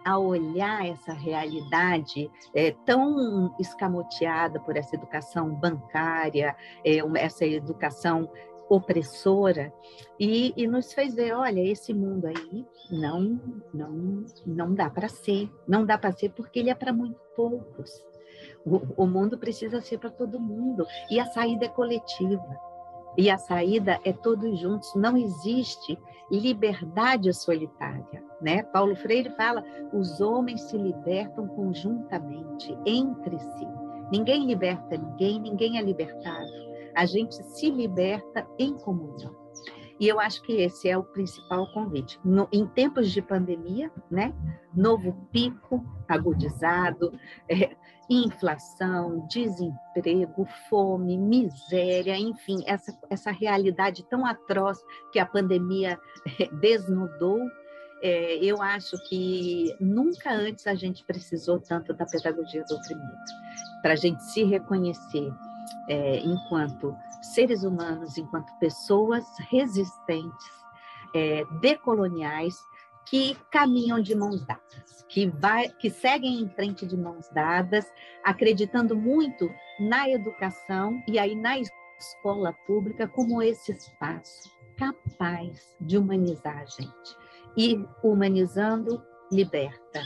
a 0.04 0.18
olhar 0.18 0.87
essa 0.87 1.12
realidade 1.12 2.30
é, 2.54 2.72
tão 2.87 3.54
escamoteada 3.59 4.59
por 4.61 4.76
essa 4.76 4.96
educação 4.96 5.54
bancária, 5.54 6.56
é, 6.85 6.98
essa 7.18 7.44
educação 7.44 8.30
opressora 8.68 9.72
e, 10.18 10.54
e, 10.56 10.66
nos 10.66 10.92
fez 10.92 11.14
ver, 11.14 11.33
olha, 11.33 11.61
esse 11.61 11.92
mundo 11.92 12.26
aí 12.26 12.64
não 12.90 13.40
não 13.74 14.24
não 14.46 14.74
dá 14.74 14.88
para 14.88 15.09
ser, 15.09 15.50
não 15.66 15.85
dá 15.85 15.98
para 15.98 16.12
ser 16.12 16.30
porque 16.30 16.61
ele 16.61 16.70
é 16.70 16.74
para 16.74 16.92
muito 16.92 17.18
poucos. 17.35 17.90
O, 18.64 19.02
o 19.04 19.06
mundo 19.06 19.38
precisa 19.38 19.80
ser 19.80 19.98
para 19.98 20.11
todo 20.11 20.38
mundo 20.38 20.87
e 21.11 21.18
a 21.18 21.26
saída 21.26 21.64
é 21.64 21.68
coletiva. 21.68 22.69
E 23.16 23.29
a 23.29 23.38
saída 23.38 23.99
é 24.05 24.12
todos 24.12 24.59
juntos, 24.59 24.94
não 24.94 25.16
existe 25.16 25.99
liberdade 26.31 27.33
solitária, 27.35 28.25
né? 28.40 28.62
Paulo 28.64 28.94
Freire 28.96 29.31
fala: 29.37 29.64
os 29.92 30.20
homens 30.20 30.61
se 30.62 30.77
libertam 30.77 31.49
conjuntamente 31.49 32.77
entre 32.87 33.38
si. 33.38 33.66
Ninguém 34.12 34.46
liberta 34.46 34.96
ninguém, 34.96 35.40
ninguém 35.40 35.79
é 35.79 35.83
libertado 35.83 36.70
a 36.94 37.07
gente 37.07 37.35
se 37.35 37.70
liberta 37.70 38.46
em 38.59 38.75
comunhão. 38.75 39.35
E 39.99 40.09
eu 40.09 40.18
acho 40.18 40.40
que 40.42 40.53
esse 40.53 40.88
é 40.88 40.96
o 40.96 41.05
principal 41.05 41.70
convite. 41.73 42.18
No, 42.25 42.49
em 42.51 42.66
tempos 42.66 43.11
de 43.11 43.20
pandemia, 43.20 43.92
né? 44.11 44.35
Novo 44.75 45.12
pico 45.31 45.85
agudizado, 46.09 47.12
é, 47.49 47.77
inflação, 48.11 49.25
desemprego, 49.29 50.44
fome, 50.68 51.16
miséria, 51.16 52.18
enfim, 52.18 52.57
essa, 52.66 52.92
essa 53.09 53.31
realidade 53.31 54.05
tão 54.11 54.27
atroz 54.27 54.79
que 55.12 55.20
a 55.20 55.25
pandemia 55.25 55.96
é, 56.40 56.49
desnudou. 56.57 57.38
É, 58.03 58.37
eu 58.42 58.61
acho 58.61 58.96
que 59.09 59.77
nunca 59.79 60.33
antes 60.33 60.66
a 60.66 60.75
gente 60.75 61.05
precisou 61.05 61.61
tanto 61.61 61.94
da 61.94 62.07
pedagogia 62.07 62.64
do 62.64 62.75
oprimido, 62.75 63.16
para 63.83 63.92
a 63.92 63.96
gente 63.96 64.25
se 64.25 64.42
reconhecer 64.42 65.31
é, 65.88 66.18
enquanto 66.20 66.96
seres 67.23 67.62
humanos, 67.62 68.16
enquanto 68.16 68.51
pessoas 68.59 69.25
resistentes, 69.51 70.61
é, 71.14 71.44
decoloniais, 71.61 72.57
que 73.11 73.37
caminham 73.51 74.01
de 74.01 74.14
mãos 74.14 74.46
dadas, 74.46 75.05
que, 75.09 75.27
vai, 75.27 75.68
que 75.68 75.90
seguem 75.90 76.40
em 76.40 76.49
frente 76.49 76.87
de 76.87 76.96
mãos 76.96 77.29
dadas, 77.31 77.85
acreditando 78.23 78.96
muito 78.96 79.51
na 79.81 80.09
educação 80.09 81.03
e 81.09 81.18
aí 81.18 81.35
na 81.35 81.59
escola 81.59 82.55
pública 82.68 83.09
como 83.09 83.42
esse 83.42 83.73
espaço 83.73 84.49
capaz 84.77 85.77
de 85.81 85.99
humanizar 85.99 86.59
a 86.59 86.64
gente. 86.64 87.16
E 87.57 87.85
humanizando, 88.03 89.03
liberta. 89.33 90.01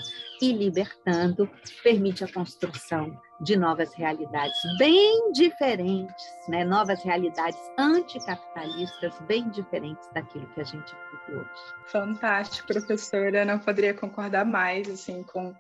E 0.45 0.53
libertando, 0.53 1.49
permite 1.83 2.23
a 2.23 2.31
construção 2.31 3.19
de 3.41 3.57
novas 3.57 3.95
realidades 3.95 4.59
bem 4.79 5.33
diferentes, 5.33 6.25
né? 6.49 6.65
novas 6.65 7.03
realidades 7.03 7.59
anticapitalistas 7.79 9.15
bem 9.27 9.49
diferentes 9.49 10.07
daquilo 10.13 10.47
que 10.49 10.61
a 10.61 10.65
gente 10.65 10.95
vive 10.95 11.41
hoje. 11.41 11.49
Fantástico, 11.87 12.67
professora. 12.67 13.45
Não 13.45 13.59
poderia 13.59 13.95
concordar 13.95 14.45
mais 14.45 14.89
assim 14.89 15.23
com, 15.23 15.55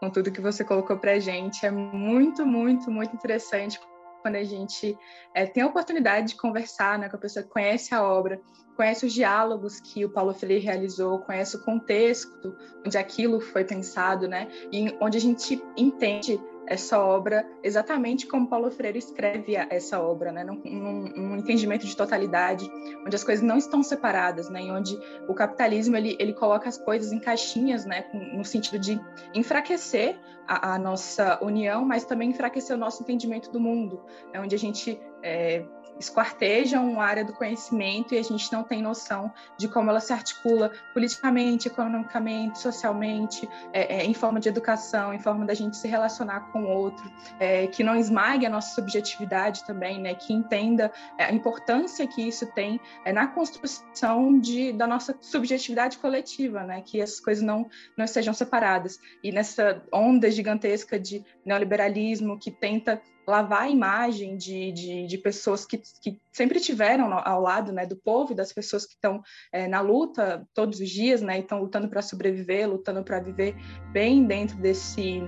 com 0.00 0.10
tudo 0.10 0.30
que 0.30 0.40
você 0.42 0.62
colocou 0.64 0.98
para 0.98 1.12
a 1.12 1.18
gente. 1.18 1.64
É 1.64 1.70
muito, 1.70 2.44
muito, 2.44 2.90
muito 2.90 3.16
interessante 3.16 3.80
quando 4.26 4.34
a 4.34 4.42
gente 4.42 4.98
é, 5.32 5.46
tem 5.46 5.62
a 5.62 5.68
oportunidade 5.68 6.30
de 6.30 6.36
conversar 6.36 6.98
né, 6.98 7.08
com 7.08 7.14
a 7.14 7.20
pessoa 7.20 7.44
que 7.44 7.48
conhece 7.48 7.94
a 7.94 8.02
obra, 8.02 8.40
conhece 8.74 9.06
os 9.06 9.12
diálogos 9.12 9.78
que 9.78 10.04
o 10.04 10.10
Paulo 10.10 10.34
Freire 10.34 10.64
realizou, 10.64 11.20
conhece 11.20 11.54
o 11.54 11.62
contexto 11.62 12.56
onde 12.84 12.98
aquilo 12.98 13.40
foi 13.40 13.64
pensado, 13.64 14.26
né, 14.26 14.48
e 14.72 14.92
onde 15.00 15.16
a 15.16 15.20
gente 15.20 15.62
entende 15.76 16.40
essa 16.66 16.98
obra 16.98 17.46
exatamente 17.62 18.26
como 18.26 18.46
Paulo 18.46 18.70
Freire 18.70 18.98
escreve 18.98 19.54
essa 19.56 20.00
obra, 20.00 20.32
né? 20.32 20.44
num, 20.44 20.60
num, 20.64 21.36
entendimento 21.36 21.86
de 21.86 21.96
totalidade, 21.96 22.70
onde 23.04 23.14
as 23.14 23.24
coisas 23.24 23.44
não 23.44 23.56
estão 23.56 23.82
separadas, 23.82 24.48
né? 24.48 24.62
E 24.64 24.70
onde 24.70 24.98
o 25.28 25.34
capitalismo 25.34 25.96
ele, 25.96 26.16
ele 26.18 26.32
coloca 26.32 26.68
as 26.68 26.78
coisas 26.78 27.12
em 27.12 27.18
caixinhas, 27.18 27.84
né? 27.84 28.04
no 28.12 28.44
sentido 28.44 28.78
de 28.78 29.00
enfraquecer 29.34 30.18
a, 30.46 30.74
a 30.74 30.78
nossa 30.78 31.38
união, 31.42 31.84
mas 31.84 32.04
também 32.04 32.30
enfraquecer 32.30 32.76
o 32.76 32.78
nosso 32.78 33.02
entendimento 33.02 33.50
do 33.50 33.60
mundo, 33.60 34.04
é 34.32 34.40
onde 34.40 34.54
a 34.54 34.58
gente 34.58 35.00
é, 35.22 35.64
esquartejam 35.98 37.00
a 37.00 37.04
área 37.04 37.24
do 37.24 37.32
conhecimento 37.32 38.14
e 38.14 38.18
a 38.18 38.22
gente 38.22 38.52
não 38.52 38.62
tem 38.62 38.82
noção 38.82 39.32
de 39.58 39.66
como 39.68 39.90
ela 39.90 40.00
se 40.00 40.12
articula 40.12 40.70
politicamente, 40.92 41.68
economicamente, 41.68 42.58
socialmente, 42.58 43.48
é, 43.72 43.98
é, 43.98 44.04
em 44.04 44.14
forma 44.14 44.38
de 44.38 44.48
educação, 44.48 45.12
em 45.12 45.18
forma 45.18 45.44
da 45.44 45.54
gente 45.54 45.76
se 45.76 45.88
relacionar 45.88 46.52
com 46.52 46.55
o 46.62 46.68
outro, 46.68 47.10
é, 47.38 47.66
que 47.66 47.82
não 47.82 47.96
esmague 47.96 48.46
a 48.46 48.50
nossa 48.50 48.74
subjetividade 48.74 49.64
também, 49.64 50.00
né, 50.00 50.14
que 50.14 50.32
entenda 50.32 50.90
é, 51.18 51.24
a 51.24 51.32
importância 51.32 52.06
que 52.06 52.22
isso 52.22 52.46
tem 52.52 52.80
é, 53.04 53.12
na 53.12 53.26
construção 53.26 54.38
de, 54.38 54.72
da 54.72 54.86
nossa 54.86 55.16
subjetividade 55.20 55.98
coletiva, 55.98 56.62
né, 56.62 56.82
que 56.84 57.00
essas 57.00 57.20
coisas 57.20 57.42
não, 57.42 57.68
não 57.96 58.04
estejam 58.04 58.34
separadas. 58.34 58.98
E 59.22 59.32
nessa 59.32 59.82
onda 59.92 60.30
gigantesca 60.30 60.98
de 60.98 61.24
neoliberalismo 61.44 62.38
que 62.38 62.50
tenta 62.50 63.00
lavar 63.26 63.62
a 63.62 63.68
imagem 63.68 64.36
de, 64.36 64.70
de, 64.70 65.06
de 65.06 65.18
pessoas 65.18 65.66
que, 65.66 65.82
que, 66.00 66.20
sempre 66.32 66.60
tiveram 66.60 67.12
ao 67.12 67.40
lado 67.40 67.72
né, 67.72 67.84
do 67.84 67.96
povo 67.96 68.32
e 68.32 68.36
das 68.36 68.52
pessoas 68.52 68.86
que 68.86 68.94
estão 68.94 69.22
é, 69.50 69.66
na 69.66 69.80
luta 69.80 70.46
todos 70.54 70.78
os 70.78 70.88
dias, 70.88 71.20
né, 71.20 71.40
estão 71.40 71.58
lutando 71.58 71.88
para 71.88 72.02
sobreviver, 72.02 72.68
lutando 72.68 73.02
para 73.02 73.18
viver 73.18 73.56
bem 73.90 74.24
dentro 74.24 74.56
desse 74.58 75.22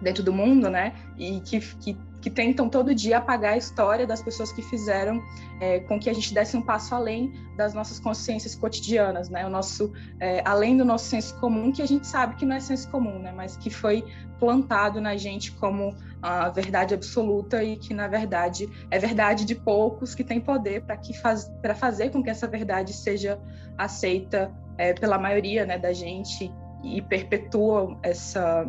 dentro 0.00 0.22
do 0.22 0.32
mundo, 0.32 0.70
né, 0.70 0.94
e 1.18 1.40
que, 1.40 1.60
que 1.60 1.96
que 2.20 2.28
tentam 2.28 2.68
todo 2.68 2.94
dia 2.94 3.18
apagar 3.18 3.54
a 3.54 3.56
história 3.56 4.06
das 4.06 4.22
pessoas 4.22 4.52
que 4.52 4.62
fizeram 4.62 5.22
é, 5.60 5.80
com 5.80 5.98
que 5.98 6.10
a 6.10 6.12
gente 6.12 6.34
desse 6.34 6.56
um 6.56 6.62
passo 6.62 6.94
além 6.94 7.32
das 7.56 7.72
nossas 7.72 7.98
consciências 7.98 8.54
cotidianas, 8.54 9.28
né? 9.28 9.46
O 9.46 9.50
nosso, 9.50 9.92
é, 10.18 10.42
além 10.44 10.76
do 10.76 10.84
nosso 10.84 11.06
senso 11.06 11.38
comum, 11.40 11.72
que 11.72 11.80
a 11.80 11.86
gente 11.86 12.06
sabe 12.06 12.36
que 12.36 12.44
não 12.44 12.56
é 12.56 12.60
senso 12.60 12.90
comum, 12.90 13.18
né? 13.18 13.32
Mas 13.34 13.56
que 13.56 13.70
foi 13.70 14.04
plantado 14.38 15.00
na 15.00 15.16
gente 15.16 15.52
como 15.52 15.96
a 16.22 16.50
verdade 16.50 16.94
absoluta 16.94 17.62
e 17.64 17.76
que 17.76 17.94
na 17.94 18.06
verdade 18.06 18.68
é 18.90 18.98
verdade 18.98 19.44
de 19.46 19.54
poucos 19.54 20.14
que 20.14 20.22
têm 20.22 20.40
poder 20.40 20.82
para 20.82 20.98
faz, 21.22 21.50
fazer 21.76 22.10
com 22.10 22.22
que 22.22 22.28
essa 22.28 22.46
verdade 22.46 22.92
seja 22.92 23.40
aceita 23.76 24.52
é, 24.76 24.92
pela 24.92 25.18
maioria, 25.18 25.64
né, 25.64 25.78
da 25.78 25.92
gente 25.92 26.52
e 26.82 27.00
perpetua 27.02 27.98
essa 28.02 28.66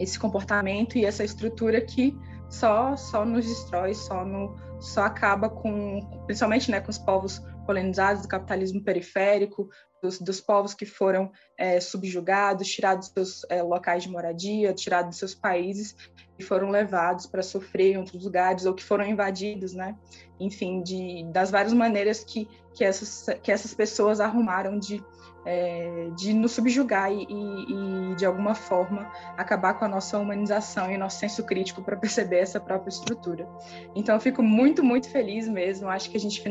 esse 0.00 0.18
comportamento 0.18 0.96
e 0.96 1.04
essa 1.04 1.22
estrutura 1.22 1.80
que 1.80 2.16
só 2.48 2.96
só 2.96 3.24
nos 3.24 3.46
destrói, 3.46 3.94
só 3.94 4.24
no 4.24 4.56
só 4.80 5.02
acaba 5.02 5.48
com 5.48 6.00
principalmente 6.26 6.70
né, 6.70 6.80
com 6.80 6.90
os 6.90 6.98
povos 6.98 7.40
colonizados 7.66 8.22
do 8.22 8.28
capitalismo 8.28 8.82
periférico, 8.82 9.68
dos, 10.02 10.18
dos 10.18 10.40
povos 10.40 10.74
que 10.74 10.86
foram 10.86 11.30
é, 11.56 11.78
subjugados, 11.78 12.66
tirados 12.66 13.10
dos 13.10 13.40
seus 13.40 13.50
é, 13.50 13.62
locais 13.62 14.02
de 14.02 14.08
moradia, 14.08 14.72
tirados 14.72 15.10
dos 15.10 15.18
seus 15.18 15.34
países 15.34 15.94
e 16.38 16.42
foram 16.42 16.70
levados 16.70 17.26
para 17.26 17.42
sofrer 17.42 17.92
em 17.92 17.98
outros 17.98 18.24
lugares 18.24 18.64
ou 18.64 18.74
que 18.74 18.82
foram 18.82 19.04
invadidos, 19.04 19.74
né? 19.74 19.94
Enfim, 20.40 20.82
de, 20.82 21.24
das 21.30 21.50
várias 21.50 21.74
maneiras 21.74 22.24
que, 22.24 22.48
que, 22.74 22.82
essas, 22.82 23.26
que 23.42 23.52
essas 23.52 23.74
pessoas 23.74 24.20
arrumaram 24.20 24.78
de 24.78 25.04
é, 25.44 26.10
de 26.16 26.32
nos 26.34 26.52
subjugar 26.52 27.12
e, 27.12 27.26
e, 27.28 28.14
de 28.14 28.26
alguma 28.26 28.54
forma, 28.54 29.10
acabar 29.36 29.74
com 29.74 29.84
a 29.84 29.88
nossa 29.88 30.18
humanização 30.18 30.90
e 30.92 30.98
nosso 30.98 31.18
senso 31.18 31.44
crítico 31.44 31.82
para 31.82 31.96
perceber 31.96 32.38
essa 32.38 32.60
própria 32.60 32.90
estrutura. 32.90 33.48
Então, 33.94 34.14
eu 34.14 34.20
fico 34.20 34.42
muito, 34.42 34.82
muito 34.82 35.08
feliz 35.08 35.48
mesmo. 35.48 35.88
Acho 35.88 36.10
que 36.10 36.16
a 36.16 36.20
gente 36.20 36.42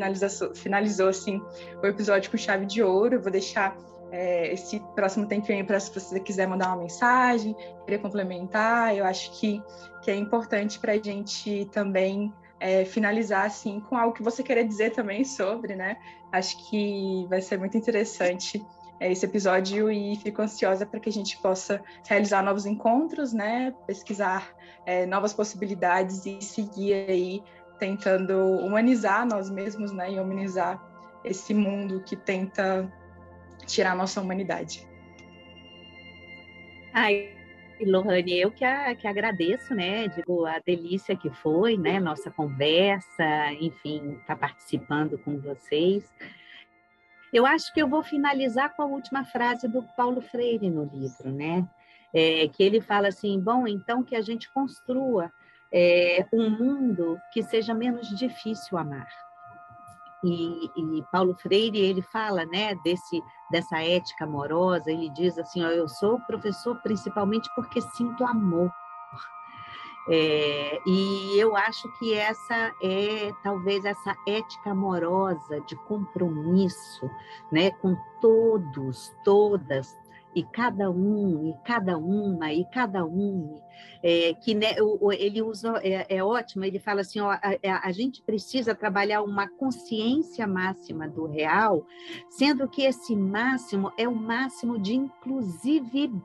finalizou, 0.56 1.08
assim, 1.08 1.41
o 1.82 1.86
episódio 1.86 2.32
com 2.32 2.38
chave 2.38 2.65
de 2.65 2.82
ouro. 2.82 3.15
Eu 3.15 3.21
vou 3.21 3.32
deixar 3.32 3.78
é, 4.12 4.52
esse 4.54 4.80
próximo 4.95 5.28
tempinho 5.28 5.65
para 5.65 5.80
se 5.80 5.93
você 5.93 6.19
quiser 6.19 6.47
mandar 6.47 6.67
uma 6.67 6.78
mensagem, 6.78 7.56
querer 7.86 7.99
complementar. 7.99 8.95
Eu 8.95 9.06
acho 9.06 9.32
que, 9.39 9.62
que 10.02 10.10
é 10.10 10.15
importante 10.15 10.80
para 10.80 10.93
a 10.93 10.97
gente 10.97 11.69
também 11.71 12.34
é, 12.60 12.84
finalizar 12.86 13.45
assim 13.45 13.80
com 13.80 13.95
algo 13.95 14.13
que 14.13 14.23
você 14.23 14.43
querer 14.43 14.65
dizer 14.65 14.91
também 14.91 15.23
sobre, 15.23 15.75
né? 15.75 15.97
Acho 16.32 16.69
que 16.69 17.25
vai 17.30 17.41
ser 17.41 17.58
muito 17.58 17.78
interessante 17.78 18.63
esse 18.99 19.25
episódio 19.25 19.91
e 19.91 20.15
fico 20.17 20.41
ansiosa 20.41 20.85
para 20.85 20.99
que 20.99 21.09
a 21.09 21.12
gente 21.12 21.38
possa 21.38 21.81
realizar 22.07 22.43
novos 22.43 22.65
encontros, 22.65 23.33
né? 23.33 23.73
Pesquisar 23.88 24.53
é, 24.85 25.05
novas 25.05 25.33
possibilidades 25.33 26.25
e 26.25 26.41
seguir 26.41 26.93
aí 26.93 27.43
tentando 27.79 28.38
humanizar 28.57 29.25
nós 29.25 29.49
mesmos, 29.49 29.91
né? 29.91 30.12
E 30.12 30.19
humanizar 30.19 30.83
esse 31.23 31.53
mundo 31.53 32.03
que 32.03 32.15
tenta 32.15 32.91
tirar 33.65 33.91
a 33.91 33.95
nossa 33.95 34.19
humanidade. 34.19 34.88
Ai, 36.93 37.29
Lohane, 37.81 38.39
eu 38.39 38.51
que, 38.51 38.65
a, 38.65 38.93
que 38.95 39.07
agradeço, 39.07 39.73
né? 39.73 40.07
Digo, 40.09 40.45
a 40.45 40.59
delícia 40.59 41.15
que 41.15 41.29
foi, 41.29 41.77
né? 41.77 41.99
Nossa 41.99 42.29
conversa, 42.29 43.53
enfim, 43.59 44.13
estar 44.13 44.35
tá 44.35 44.35
participando 44.35 45.17
com 45.19 45.39
vocês. 45.39 46.03
Eu 47.31 47.45
acho 47.45 47.73
que 47.73 47.81
eu 47.81 47.87
vou 47.87 48.03
finalizar 48.03 48.75
com 48.75 48.81
a 48.81 48.85
última 48.85 49.23
frase 49.23 49.67
do 49.67 49.83
Paulo 49.95 50.21
Freire 50.21 50.69
no 50.69 50.83
livro, 50.83 51.31
né? 51.31 51.67
É, 52.13 52.47
que 52.47 52.63
ele 52.63 52.81
fala 52.81 53.09
assim: 53.09 53.39
bom, 53.39 53.67
então 53.67 54.03
que 54.03 54.15
a 54.15 54.21
gente 54.21 54.51
construa 54.51 55.31
é, 55.71 56.25
um 56.33 56.49
mundo 56.49 57.19
que 57.31 57.43
seja 57.43 57.73
menos 57.73 58.07
difícil 58.09 58.77
amar. 58.77 59.07
E, 60.23 60.65
e, 60.75 61.03
Paulo 61.13 61.33
Freire 61.35 61.79
ele 61.79 62.01
fala 62.01 62.45
né 62.45 62.75
desse 62.83 63.21
dessa 63.49 63.81
ética 63.81 64.25
amorosa 64.25 64.91
ele 64.91 65.09
diz 65.11 65.37
assim 65.37 65.63
ó, 65.63 65.69
eu 65.69 65.87
sou 65.87 66.19
professor 66.27 66.75
principalmente 66.81 67.49
porque 67.55 67.79
sinto 67.79 68.25
amor 68.25 68.69
é, 70.10 70.80
e 70.86 71.39
eu 71.39 71.56
acho 71.56 71.88
que 72.00 72.13
essa 72.13 72.74
é 72.82 73.32
talvez 73.43 73.86
essa 73.86 74.15
ética 74.28 74.72
amorosa 74.72 75.62
de 75.67 75.76
compromisso 75.76 77.10
né 77.52 77.72
com 77.72 77.95
todos 78.19 79.13
todas 79.24 79.98
e 80.36 80.43
cada 80.43 80.91
um, 80.91 81.50
e 81.50 81.56
cada 81.65 81.98
uma, 81.98 82.54
e 82.54 82.63
cada 82.65 83.04
um, 83.04 83.60
é, 84.04 84.34
que 84.36 84.54
né, 84.54 84.76
ele 85.17 85.41
usa, 85.41 85.80
é, 85.84 86.17
é, 86.17 86.24
ótimo, 86.24 86.63
ele 86.63 86.80
fala 86.80 87.02
assim, 87.02 87.19
ó, 87.19 87.32
a, 87.32 87.58
a, 87.84 87.91
gente 87.91 88.22
precisa 88.22 88.76
trabalhar 88.76 89.24
uma 89.24 89.48
consciência 89.48 90.45
máxima 90.48 91.08
do 91.08 91.26
real, 91.26 91.86
sendo 92.30 92.67
que 92.67 92.84
esse 92.84 93.15
máximo 93.15 93.91
é 93.98 94.08
o 94.08 94.15
máximo 94.15 94.78
de 94.78 94.95
inclusividade, 94.95 96.24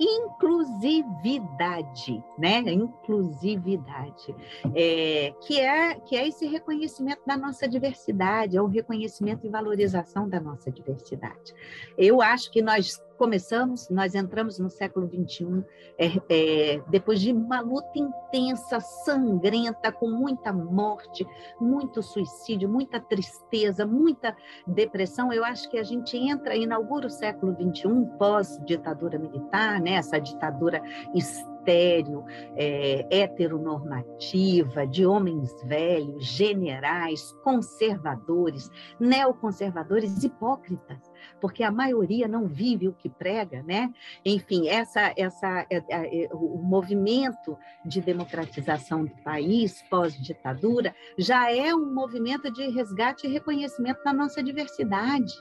inclusividade, 0.00 2.24
né? 2.38 2.60
Inclusividade, 2.60 4.34
é, 4.74 5.34
que 5.42 5.60
é 5.60 5.96
que 5.96 6.16
é 6.16 6.26
esse 6.26 6.46
reconhecimento 6.46 7.20
da 7.26 7.36
nossa 7.36 7.68
diversidade, 7.68 8.56
é 8.56 8.62
o 8.62 8.66
reconhecimento 8.66 9.46
e 9.46 9.50
valorização 9.50 10.26
da 10.26 10.40
nossa 10.40 10.70
diversidade. 10.70 11.54
Eu 11.98 12.22
acho 12.22 12.50
que 12.50 12.62
nós 12.62 12.98
começamos, 13.20 13.90
nós 13.90 14.14
entramos 14.14 14.58
no 14.58 14.70
século 14.70 15.06
XXI, 15.06 15.62
é, 15.98 16.06
é, 16.30 16.82
depois 16.88 17.20
de 17.20 17.30
uma 17.30 17.60
luta 17.60 17.90
intensa, 17.98 18.80
sangrenta, 18.80 19.92
com 19.92 20.08
muita 20.08 20.50
morte, 20.54 21.26
muito 21.60 22.02
suicídio, 22.02 22.66
muita 22.66 22.98
tristeza, 22.98 23.84
muita 23.84 24.34
depressão. 24.66 25.30
Eu 25.30 25.44
acho 25.44 25.68
que 25.68 25.76
a 25.76 25.82
gente 25.82 26.16
entra, 26.16 26.56
inaugura 26.56 27.08
o 27.08 27.10
século 27.10 27.52
XXI 27.52 28.06
pós-ditadura 28.18 29.18
militar, 29.18 29.82
né? 29.82 29.96
essa 29.96 30.18
ditadura 30.18 30.82
estéreo, 31.14 32.24
é, 32.56 33.06
heteronormativa, 33.10 34.86
de 34.86 35.04
homens 35.04 35.62
velhos, 35.64 36.24
generais, 36.24 37.32
conservadores, 37.44 38.70
neoconservadores, 38.98 40.24
hipócritas 40.24 41.09
porque 41.40 41.62
a 41.62 41.70
maioria 41.70 42.28
não 42.28 42.46
vive 42.46 42.88
o 42.88 42.92
que 42.92 43.08
prega, 43.08 43.62
né? 43.62 43.92
Enfim, 44.24 44.68
essa, 44.68 45.12
essa, 45.16 45.66
é, 45.70 45.76
é, 45.88 46.24
é, 46.24 46.28
o 46.32 46.58
movimento 46.58 47.56
de 47.84 48.00
democratização 48.00 49.04
do 49.04 49.14
país 49.22 49.82
pós-ditadura 49.88 50.94
já 51.18 51.50
é 51.50 51.74
um 51.74 51.92
movimento 51.92 52.52
de 52.52 52.68
resgate 52.70 53.26
e 53.26 53.30
reconhecimento 53.30 54.02
da 54.04 54.12
nossa 54.12 54.42
diversidade. 54.42 55.38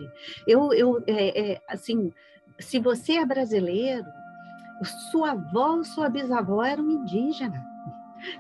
Eu, 0.48 0.74
eu 0.74 1.04
é, 1.08 1.54
é, 1.54 1.62
assim, 1.68 2.12
se 2.60 2.80
você 2.80 3.14
é 3.14 3.26
brasileiro, 3.26 4.06
sua 5.12 5.32
avó, 5.32 5.84
sua 5.84 6.10
bisavó 6.10 6.64
eram 6.64 6.90
indígena. 6.90 7.68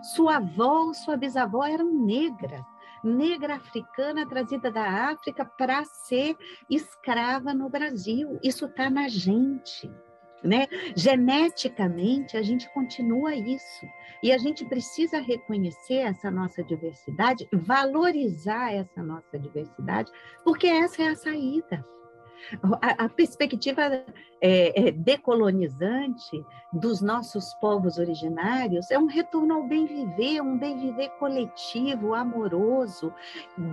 Sua 0.02 0.38
avó, 0.38 0.94
sua 0.94 1.16
bisavó 1.16 1.66
eram 1.66 2.06
negras 2.06 2.64
negra 3.04 3.56
africana 3.56 4.28
trazida 4.28 4.72
da 4.72 5.12
África 5.12 5.46
para 5.46 5.84
ser 5.86 6.36
escrava 6.70 7.54
no 7.54 7.70
Brasil. 7.70 8.40
Isso 8.44 8.66
está 8.66 8.90
na 8.90 9.08
gente. 9.08 9.90
Né? 10.44 10.68
Geneticamente, 10.96 12.38
a 12.38 12.42
gente 12.42 12.72
continua 12.74 13.36
isso. 13.36 13.86
E 14.24 14.32
a 14.32 14.38
gente 14.38 14.66
precisa 14.66 15.20
reconhecer 15.20 15.98
essa 15.98 16.32
nossa 16.32 16.64
diversidade, 16.64 17.48
valorizar 17.52 18.74
essa 18.74 19.04
nossa 19.04 19.38
diversidade, 19.38 20.12
porque 20.44 20.68
essa 20.68 21.04
é 21.04 21.08
a 21.10 21.16
saída. 21.16 21.86
A, 22.82 23.10
perspectiva 23.10 24.04
é, 24.42 24.88
é, 24.88 24.92
decolonizante 24.92 26.44
dos 26.72 27.02
nossos 27.02 27.54
povos 27.56 27.98
originários 27.98 28.90
é 28.92 28.98
um 28.98 29.08
retorno 29.08 29.56
ao 29.56 29.64
bem 29.68 29.86
viver, 29.86 30.42
um 30.42 30.58
bem 30.58 30.78
viver 30.78 31.10
coletivo, 31.20 32.14
amoroso, 32.14 33.14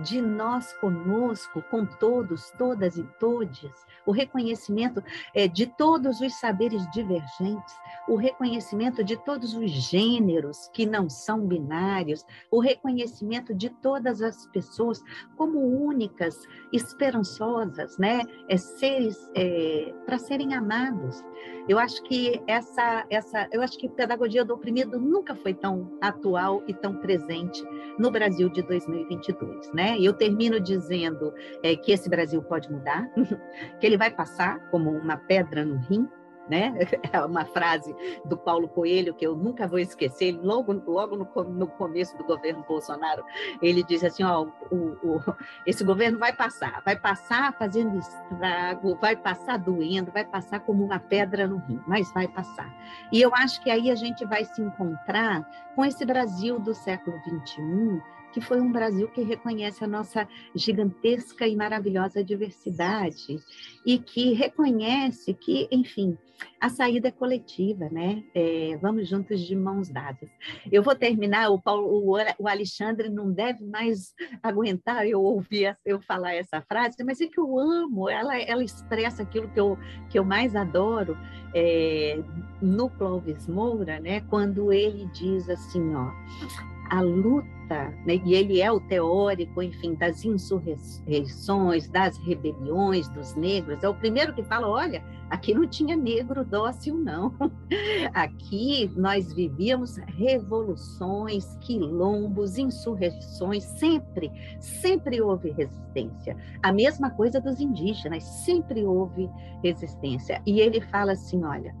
de 0.03 0.21
nós 0.21 0.73
conosco, 0.73 1.61
com 1.69 1.85
todos, 1.85 2.51
todas 2.57 2.97
e 2.97 3.03
todes, 3.19 3.71
o 4.05 4.11
reconhecimento 4.11 5.03
é, 5.33 5.47
de 5.47 5.67
todos 5.67 6.21
os 6.21 6.39
saberes 6.39 6.89
divergentes, 6.91 7.75
o 8.07 8.15
reconhecimento 8.15 9.03
de 9.03 9.17
todos 9.17 9.53
os 9.53 9.69
gêneros 9.69 10.69
que 10.73 10.85
não 10.85 11.09
são 11.09 11.45
binários, 11.45 12.25
o 12.49 12.59
reconhecimento 12.59 13.53
de 13.53 13.69
todas 13.69 14.21
as 14.21 14.47
pessoas 14.47 15.01
como 15.35 15.59
únicas, 15.59 16.37
esperançosas, 16.71 17.97
né? 17.97 18.21
É, 18.49 18.56
seres 18.61 19.29
é, 19.35 19.93
para 20.05 20.17
serem 20.17 20.53
amados. 20.53 21.23
Eu 21.67 21.77
acho 21.77 22.01
que 22.03 22.41
essa, 22.47 23.05
essa, 23.09 23.47
eu 23.51 23.61
acho 23.61 23.77
que 23.77 23.89
pedagogia 23.89 24.45
do 24.45 24.53
oprimido 24.53 24.99
nunca 24.99 25.35
foi 25.35 25.53
tão 25.53 25.91
atual 26.01 26.63
e 26.67 26.73
tão 26.73 26.95
presente 26.95 27.61
no 27.99 28.09
Brasil 28.09 28.49
de 28.49 28.61
2022, 28.61 29.73
né? 29.73 29.97
E 29.97 30.05
eu 30.05 30.13
termino 30.13 30.59
dizendo 30.59 31.33
é, 31.61 31.75
que 31.75 31.91
esse 31.91 32.09
Brasil 32.09 32.41
pode 32.41 32.71
mudar, 32.71 33.11
que 33.79 33.85
ele 33.85 33.97
vai 33.97 34.09
passar 34.09 34.59
como 34.69 34.91
uma 34.91 35.17
pedra 35.17 35.65
no 35.65 35.77
rim, 35.77 36.07
né? 36.49 36.73
É 37.11 37.23
uma 37.23 37.45
frase 37.45 37.95
do 38.25 38.35
Paulo 38.37 38.67
Coelho 38.67 39.13
que 39.13 39.25
eu 39.25 39.35
nunca 39.35 39.67
vou 39.67 39.79
esquecer. 39.79 40.37
Logo, 40.41 40.73
logo 40.73 41.15
no, 41.15 41.43
no 41.45 41.67
começo 41.67 42.17
do 42.17 42.23
governo 42.23 42.65
Bolsonaro, 42.67 43.23
ele 43.61 43.83
disse 43.83 44.05
assim: 44.05 44.23
ó, 44.23 44.45
o, 44.69 44.75
o, 44.75 45.21
esse 45.65 45.83
governo 45.83 46.19
vai 46.19 46.33
passar, 46.33 46.81
vai 46.83 46.95
passar 46.95 47.53
fazendo 47.53 47.97
estrago, 47.97 48.97
vai 48.99 49.15
passar 49.15 49.57
doendo, 49.57 50.11
vai 50.11 50.25
passar 50.25 50.59
como 50.59 50.83
uma 50.83 50.99
pedra 50.99 51.47
no 51.47 51.57
rim, 51.57 51.79
mas 51.87 52.11
vai 52.13 52.27
passar. 52.27 52.69
E 53.11 53.21
eu 53.21 53.33
acho 53.33 53.61
que 53.61 53.69
aí 53.69 53.89
a 53.89 53.95
gente 53.95 54.25
vai 54.25 54.43
se 54.43 54.61
encontrar 54.61 55.47
com 55.75 55.85
esse 55.85 56.05
Brasil 56.05 56.59
do 56.59 56.73
século 56.73 57.17
XXI 57.19 58.01
que 58.37 58.41
foi 58.41 58.61
um 58.61 58.71
Brasil 58.71 59.07
que 59.07 59.23
reconhece 59.23 59.83
a 59.83 59.87
nossa 59.87 60.27
gigantesca 60.53 61.47
e 61.47 61.55
maravilhosa 61.55 62.23
diversidade 62.23 63.39
e 63.83 63.97
que 63.97 64.31
reconhece 64.33 65.33
que, 65.33 65.67
enfim, 65.71 66.15
a 66.61 66.69
saída 66.69 67.07
é 67.07 67.11
coletiva, 67.11 67.89
né? 67.89 68.23
É, 68.35 68.77
vamos 68.79 69.09
juntos 69.09 69.41
de 69.41 69.55
mãos 69.55 69.89
dadas. 69.89 70.29
Eu 70.71 70.83
vou 70.83 70.93
terminar, 70.93 71.49
o, 71.49 71.59
Paulo, 71.59 72.15
o 72.37 72.47
Alexandre 72.47 73.09
não 73.09 73.31
deve 73.31 73.65
mais 73.65 74.13
aguentar 74.43 75.07
eu 75.07 75.19
ouvir 75.19 75.75
eu 75.83 75.99
falar 75.99 76.35
essa 76.35 76.61
frase, 76.61 77.03
mas 77.03 77.19
é 77.19 77.25
que 77.25 77.39
eu 77.39 77.57
amo, 77.57 78.07
ela, 78.07 78.39
ela 78.39 78.63
expressa 78.63 79.23
aquilo 79.23 79.49
que 79.49 79.59
eu, 79.59 79.75
que 80.11 80.19
eu 80.19 80.23
mais 80.23 80.55
adoro 80.55 81.17
é, 81.55 82.19
no 82.61 82.87
Clóvis 82.87 83.47
Moura, 83.47 83.99
né? 83.99 84.21
Quando 84.29 84.71
ele 84.71 85.07
diz 85.07 85.49
assim, 85.49 85.95
ó, 85.95 86.11
a 86.89 87.01
luta, 87.01 87.93
né, 88.05 88.21
e 88.25 88.33
ele 88.33 88.61
é 88.61 88.71
o 88.71 88.79
teórico, 88.79 89.61
enfim, 89.61 89.95
das 89.95 90.23
insurreições, 90.23 91.89
das 91.89 92.17
rebeliões 92.17 93.09
dos 93.09 93.35
negros, 93.35 93.83
é 93.83 93.89
o 93.89 93.93
primeiro 93.93 94.33
que 94.33 94.43
fala: 94.43 94.67
olha, 94.67 95.03
aqui 95.29 95.53
não 95.53 95.67
tinha 95.67 95.95
negro 95.95 96.45
dócil, 96.45 96.95
não. 96.97 97.33
Aqui 98.13 98.91
nós 98.95 99.33
vivíamos 99.33 99.97
revoluções, 99.97 101.57
quilombos, 101.61 102.57
insurreições, 102.57 103.63
sempre, 103.63 104.31
sempre 104.59 105.21
houve 105.21 105.51
resistência. 105.51 106.37
A 106.63 106.71
mesma 106.71 107.09
coisa 107.09 107.41
dos 107.41 107.59
indígenas, 107.59 108.23
sempre 108.23 108.85
houve 108.85 109.29
resistência. 109.63 110.41
E 110.45 110.59
ele 110.59 110.81
fala 110.81 111.11
assim: 111.11 111.43
olha, 111.43 111.75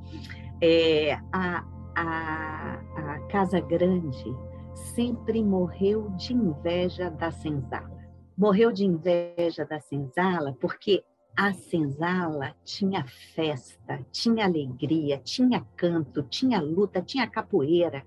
é, 0.61 1.17
a, 1.31 1.63
a, 1.95 2.79
a 2.95 3.19
Casa 3.29 3.59
Grande 3.61 4.35
sempre 4.77 5.43
morreu 5.43 6.09
de 6.11 6.33
inveja 6.33 7.09
da 7.09 7.31
senzala. 7.31 7.97
Morreu 8.37 8.71
de 8.71 8.85
inveja 8.85 9.65
da 9.65 9.79
senzala 9.79 10.55
porque 10.59 11.03
a 11.35 11.53
senzala 11.53 12.55
tinha 12.63 13.05
festa, 13.35 13.99
tinha 14.11 14.45
alegria, 14.45 15.19
tinha 15.19 15.65
canto, 15.75 16.23
tinha 16.23 16.61
luta, 16.61 17.01
tinha 17.01 17.27
capoeira, 17.27 18.05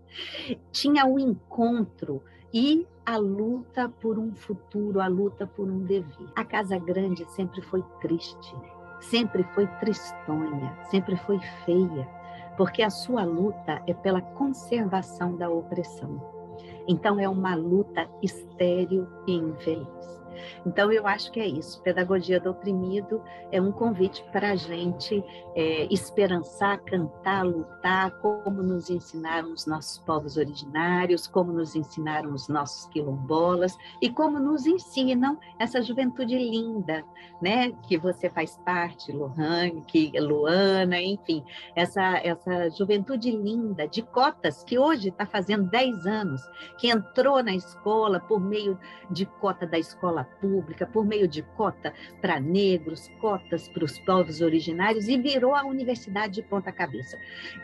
tinha 0.73 1.07
o 1.07 1.19
encontro 1.19 2.23
e 2.53 2.87
a 3.07 3.17
luta 3.17 3.89
por 3.89 4.19
um 4.19 4.35
futuro, 4.35 5.01
a 5.01 5.07
luta 5.07 5.47
por 5.47 5.69
um 5.69 5.85
dever. 5.85 6.29
A 6.37 6.45
Casa 6.45 6.79
Grande 6.79 7.25
sempre 7.31 7.63
foi 7.63 7.85
triste, 8.01 8.55
sempre 9.01 9.45
foi 9.55 9.67
tristonha, 9.79 10.77
sempre 10.91 11.17
foi 11.17 11.39
feia, 11.65 12.09
porque 12.57 12.83
a 12.83 12.91
sua 12.91 13.25
luta 13.25 13.83
é 13.87 13.95
pela 13.95 14.21
conservação 14.21 15.37
da 15.37 15.49
opressão. 15.49 16.40
Então 16.89 17.21
é 17.21 17.29
uma 17.29 17.55
luta 17.55 18.09
estéril 18.23 19.07
e 19.27 19.35
infeliz. 19.35 20.20
Então, 20.67 20.93
eu 20.93 21.07
acho 21.07 21.31
que 21.31 21.41
é 21.41 21.47
isso. 21.47 21.83
Pedagogia 21.83 22.41
do 22.41 22.51
Oprimido 22.51 23.23
é 23.51 23.61
um 23.61 23.73
convite 23.73 24.25
para 24.33 24.53
a 24.53 24.57
gente 24.57 25.25
é, 25.55 25.93
esperançar, 25.93 26.81
cantar, 26.83 27.45
lutar, 27.45 28.11
como 28.21 28.63
nos 28.63 28.91
ensinaram 28.91 29.53
os 29.53 29.67
nossos 29.67 29.99
povos 29.99 30.37
originários, 30.37 31.27
como 31.27 31.53
nos 31.53 31.75
ensinaram 31.75 32.33
os 32.33 32.49
nossos 32.49 32.87
quilombolas 32.87 33.77
e 34.01 34.11
como 34.11 34.39
nos 34.39 34.67
ensinam 34.67 35.39
essa 35.59 35.83
juventude 35.83 36.37
linda, 36.37 37.05
né? 37.41 37.73
Que 37.87 37.97
você 37.99 38.29
faz 38.29 38.57
parte, 38.65 39.13
Lohane, 39.13 39.83
que 39.87 40.13
Luana, 40.21 41.01
enfim, 41.01 41.45
essa, 41.75 42.19
essa 42.19 42.71
juventude 42.71 43.31
linda 43.31 43.89
de 43.89 44.03
cotas 44.03 44.63
que 44.65 44.79
hoje 44.79 45.09
está 45.09 45.27
fazendo 45.27 45.69
10 45.71 46.07
anos, 46.07 46.43
que 46.79 46.89
entrou 46.89 47.43
na 47.43 47.55
escola 47.55 48.21
por 48.21 48.41
meio 48.41 48.79
de 49.11 49.27
cota 49.27 49.67
da 49.67 49.79
escola 49.79 50.29
pública, 50.41 50.87
por 50.87 51.05
meio 51.05 51.29
de 51.29 51.43
cota 51.43 51.93
para 52.21 52.41
negros, 52.41 53.09
cotas 53.21 53.69
para 53.69 53.85
os 53.85 53.99
povos 54.01 54.41
originários 54.41 55.09
e 55.09 55.17
virou 55.17 55.55
a 55.55 55.65
universidade 55.65 56.35
de 56.35 56.43
ponta 56.43 56.73
cabeça. 56.73 57.19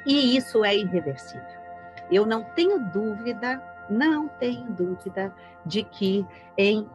E 0.06 0.36
isso 0.36 0.64
é 0.64 0.76
irreversível. 0.76 1.46
Eu 2.10 2.24
não 2.24 2.44
tenho 2.54 2.78
dúvida, 2.92 3.62
não 3.90 4.28
tenho 4.28 4.64
dúvida 4.72 5.34
de 5.64 5.82
que 5.82 6.24
em 6.56 6.88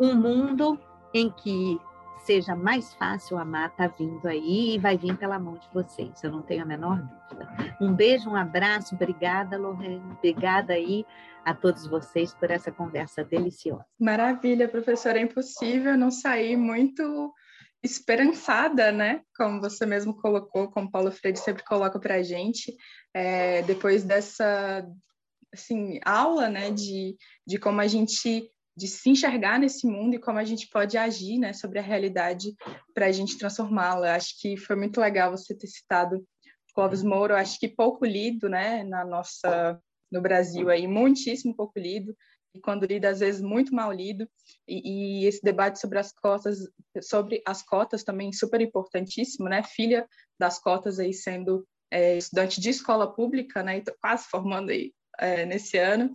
um 0.00 0.14
mundo 0.14 0.78
em 1.12 1.30
que 1.30 1.80
seja 2.24 2.56
mais 2.56 2.94
fácil 2.94 3.38
amar, 3.38 3.68
está 3.68 3.86
vindo 3.86 4.26
aí 4.26 4.74
e 4.74 4.78
vai 4.78 4.96
vir 4.96 5.16
pela 5.16 5.38
mão 5.38 5.54
de 5.54 5.68
vocês, 5.72 6.22
eu 6.22 6.30
não 6.30 6.42
tenho 6.42 6.62
a 6.62 6.66
menor 6.66 6.96
dúvida. 7.00 7.76
Um 7.80 7.92
beijo, 7.92 8.30
um 8.30 8.36
abraço, 8.36 8.94
obrigada, 8.94 9.58
Lorraine, 9.58 10.12
obrigada 10.12 10.72
aí 10.72 11.04
a 11.44 11.54
todos 11.54 11.86
vocês 11.86 12.32
por 12.34 12.50
essa 12.50 12.72
conversa 12.72 13.22
deliciosa. 13.22 13.84
Maravilha, 14.00 14.68
professora, 14.68 15.18
é 15.18 15.22
impossível 15.22 15.96
não 15.96 16.10
sair 16.10 16.56
muito 16.56 17.32
esperançada, 17.82 18.90
né? 18.90 19.20
Como 19.36 19.60
você 19.60 19.84
mesmo 19.84 20.16
colocou, 20.16 20.70
como 20.70 20.90
Paulo 20.90 21.12
Freire 21.12 21.38
sempre 21.38 21.62
coloca 21.64 22.00
para 22.00 22.14
a 22.14 22.22
gente, 22.22 22.74
é, 23.12 23.60
depois 23.62 24.02
dessa 24.02 24.86
assim, 25.52 26.00
aula, 26.04 26.48
né, 26.48 26.70
de, 26.70 27.16
de 27.46 27.58
como 27.58 27.80
a 27.80 27.86
gente 27.86 28.50
de 28.76 28.88
se 28.88 29.10
enxergar 29.10 29.58
nesse 29.58 29.86
mundo 29.86 30.14
e 30.14 30.18
como 30.18 30.38
a 30.38 30.44
gente 30.44 30.68
pode 30.68 30.98
agir 30.98 31.38
né, 31.38 31.52
sobre 31.52 31.78
a 31.78 31.82
realidade 31.82 32.54
para 32.92 33.06
a 33.06 33.12
gente 33.12 33.38
transformá-la. 33.38 34.14
Acho 34.14 34.40
que 34.40 34.56
foi 34.56 34.76
muito 34.76 35.00
legal 35.00 35.30
você 35.30 35.54
ter 35.54 35.68
citado 35.68 36.24
Clóvis 36.74 37.04
Moura, 37.04 37.40
acho 37.40 37.58
que 37.58 37.68
pouco 37.68 38.04
lido 38.04 38.48
né, 38.48 38.82
na 38.82 39.04
nossa, 39.04 39.80
no 40.10 40.20
Brasil, 40.20 40.68
aí, 40.68 40.88
muitíssimo 40.88 41.54
pouco 41.54 41.78
lido, 41.78 42.16
e 42.52 42.60
quando 42.60 42.86
lido, 42.86 43.04
às 43.06 43.20
vezes 43.20 43.40
muito 43.40 43.74
mal 43.74 43.92
lido, 43.92 44.28
e, 44.66 45.22
e 45.22 45.26
esse 45.26 45.42
debate 45.42 45.80
sobre 45.80 45.98
as 45.98 46.12
cotas, 46.12 46.58
sobre 47.02 47.42
as 47.46 47.62
cotas 47.62 48.04
também 48.04 48.32
super 48.32 48.60
importantíssimo, 48.60 49.48
né? 49.48 49.62
Filha 49.62 50.06
das 50.38 50.60
cotas 50.60 50.98
aí 50.98 51.12
sendo 51.12 51.66
é, 51.90 52.16
estudante 52.16 52.60
de 52.60 52.70
escola 52.70 53.12
pública, 53.12 53.62
né? 53.62 53.78
E 53.78 53.84
quase 54.00 54.26
formando 54.28 54.70
aí 54.70 54.92
é, 55.18 55.44
nesse 55.44 55.78
ano, 55.78 56.12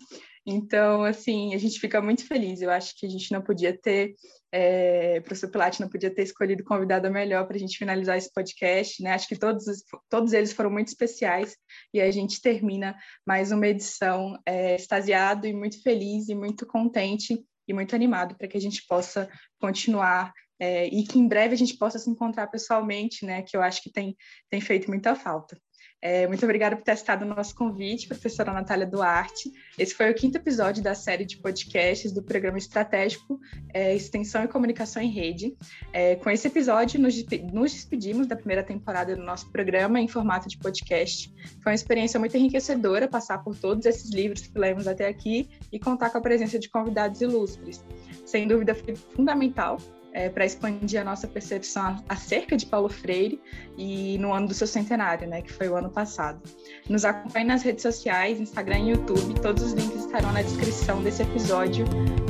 então, 0.50 1.04
assim, 1.04 1.54
a 1.54 1.58
gente 1.58 1.80
fica 1.80 2.02
muito 2.02 2.26
feliz. 2.26 2.62
Eu 2.62 2.72
acho 2.72 2.98
que 2.98 3.06
a 3.06 3.10
gente 3.10 3.32
não 3.32 3.42
podia 3.42 3.78
ter, 3.78 4.16
é, 4.52 5.18
o 5.20 5.22
professor 5.22 5.52
Pilate 5.52 5.80
não 5.80 5.88
podia 5.88 6.14
ter 6.14 6.24
escolhido 6.24 6.64
convidada 6.64 7.10
melhor 7.10 7.46
para 7.46 7.56
a 7.56 7.60
gente 7.60 7.78
finalizar 7.78 8.18
esse 8.18 8.34
podcast, 8.34 9.04
né? 9.04 9.14
Acho 9.14 9.28
que 9.28 9.38
todos, 9.38 9.66
todos 10.10 10.34
eles 10.34 10.52
foram 10.52 10.72
muito 10.72 10.88
especiais 10.88 11.56
e 11.94 12.02
a 12.02 12.10
gente 12.10 12.42
termina 12.42 12.98
mais 13.26 13.52
uma 13.52 13.68
edição 13.68 14.38
é, 14.46 14.76
extasiado 14.76 15.46
e 15.46 15.54
muito 15.54 15.82
feliz 15.84 16.30
e 16.30 16.36
muito 16.36 16.66
contente 16.66 17.40
e 17.68 17.74
muito 17.74 17.96
animado 17.96 18.36
para 18.36 18.48
que 18.48 18.58
a 18.58 18.62
gente 18.62 18.84
possa 18.88 19.30
continuar 19.60 20.34
é, 20.60 20.88
e 20.88 21.04
que 21.04 21.20
em 21.20 21.28
breve 21.28 21.54
a 21.54 21.58
gente 21.58 21.78
possa 21.78 22.00
se 22.00 22.10
encontrar 22.10 22.48
pessoalmente, 22.48 23.24
né? 23.24 23.44
Que 23.44 23.56
eu 23.56 23.62
acho 23.62 23.84
que 23.84 23.92
tem, 23.92 24.18
tem 24.50 24.60
feito 24.60 24.90
muita 24.90 25.16
falta. 25.16 25.56
É, 26.02 26.26
muito 26.28 26.44
obrigada 26.46 26.78
por 26.78 26.84
ter 26.84 26.94
estado 26.94 27.26
no 27.26 27.36
nosso 27.36 27.54
convite, 27.54 28.08
professora 28.08 28.54
Natália 28.54 28.86
Duarte. 28.86 29.52
Esse 29.78 29.94
foi 29.94 30.10
o 30.10 30.16
quinto 30.16 30.38
episódio 30.38 30.82
da 30.82 30.96
série 30.96 31.26
de 31.26 31.38
podcasts 31.38 32.14
do 32.14 32.24
programa 32.24 32.58
estratégico 32.58 33.40
é, 33.74 33.94
Extensão 33.94 34.44
e 34.44 34.48
Comunicação 34.48 35.02
em 35.02 35.10
Rede. 35.10 35.58
É, 35.92 36.16
com 36.16 36.30
esse 36.30 36.48
episódio, 36.48 37.02
nos, 37.02 37.16
nos 37.52 37.74
despedimos 37.74 38.28
da 38.28 38.36
primeira 38.36 38.64
temporada 38.64 39.14
do 39.14 39.22
nosso 39.22 39.52
programa 39.52 40.00
em 40.00 40.08
formato 40.08 40.48
de 40.48 40.58
podcast. 40.58 41.34
Foi 41.62 41.72
uma 41.72 41.76
experiência 41.76 42.20
muito 42.20 42.36
enriquecedora 42.38 43.08
passar 43.08 43.40
por 43.40 43.58
todos 43.58 43.86
esses 43.86 44.10
livros 44.12 44.48
que 44.48 44.58
lemos 44.58 44.88
até 44.88 45.08
aqui 45.08 45.50
e 45.70 45.80
contar 45.80 46.12
com 46.12 46.18
a 46.18 46.22
presença 46.22 46.58
de 46.58 46.70
convidados 46.70 47.20
ilustres. 47.20 47.84
Sem 48.26 48.48
dúvida, 48.48 48.74
foi 48.74 48.96
fundamental 48.96 49.78
é, 50.14 50.30
para 50.30 50.46
expandir 50.46 51.00
a 51.00 51.04
nossa 51.04 51.28
percepção 51.28 52.04
acerca 52.08 52.58
de 52.58 52.66
Paulo 52.66 52.90
Freire 52.90 53.42
e 53.78 54.18
no 54.18 54.34
ano 54.34 54.48
do 54.48 54.54
seu 54.54 54.68
centenário, 54.68 55.28
né, 55.28 55.42
que 55.42 55.52
foi 55.52 55.68
o 55.70 55.76
ano 55.76 55.90
passado. 55.90 56.42
Nos 56.88 57.06
acompanhe 57.06 57.46
nas 57.46 57.64
redes 57.64 57.82
sociais, 57.82 58.40
Instagram 58.40 58.80
e 58.80 58.90
YouTube, 58.92 59.40
todos 59.42 59.64
os 59.64 59.74
links 59.74 60.06
estarão 60.06 60.32
na 60.32 60.42
descrição 60.42 61.02
desse 61.02 61.24
episódio 61.24 61.86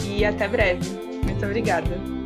e 0.05 0.25
até 0.25 0.47
breve. 0.47 0.89
Muito 1.23 1.45
obrigada. 1.45 2.18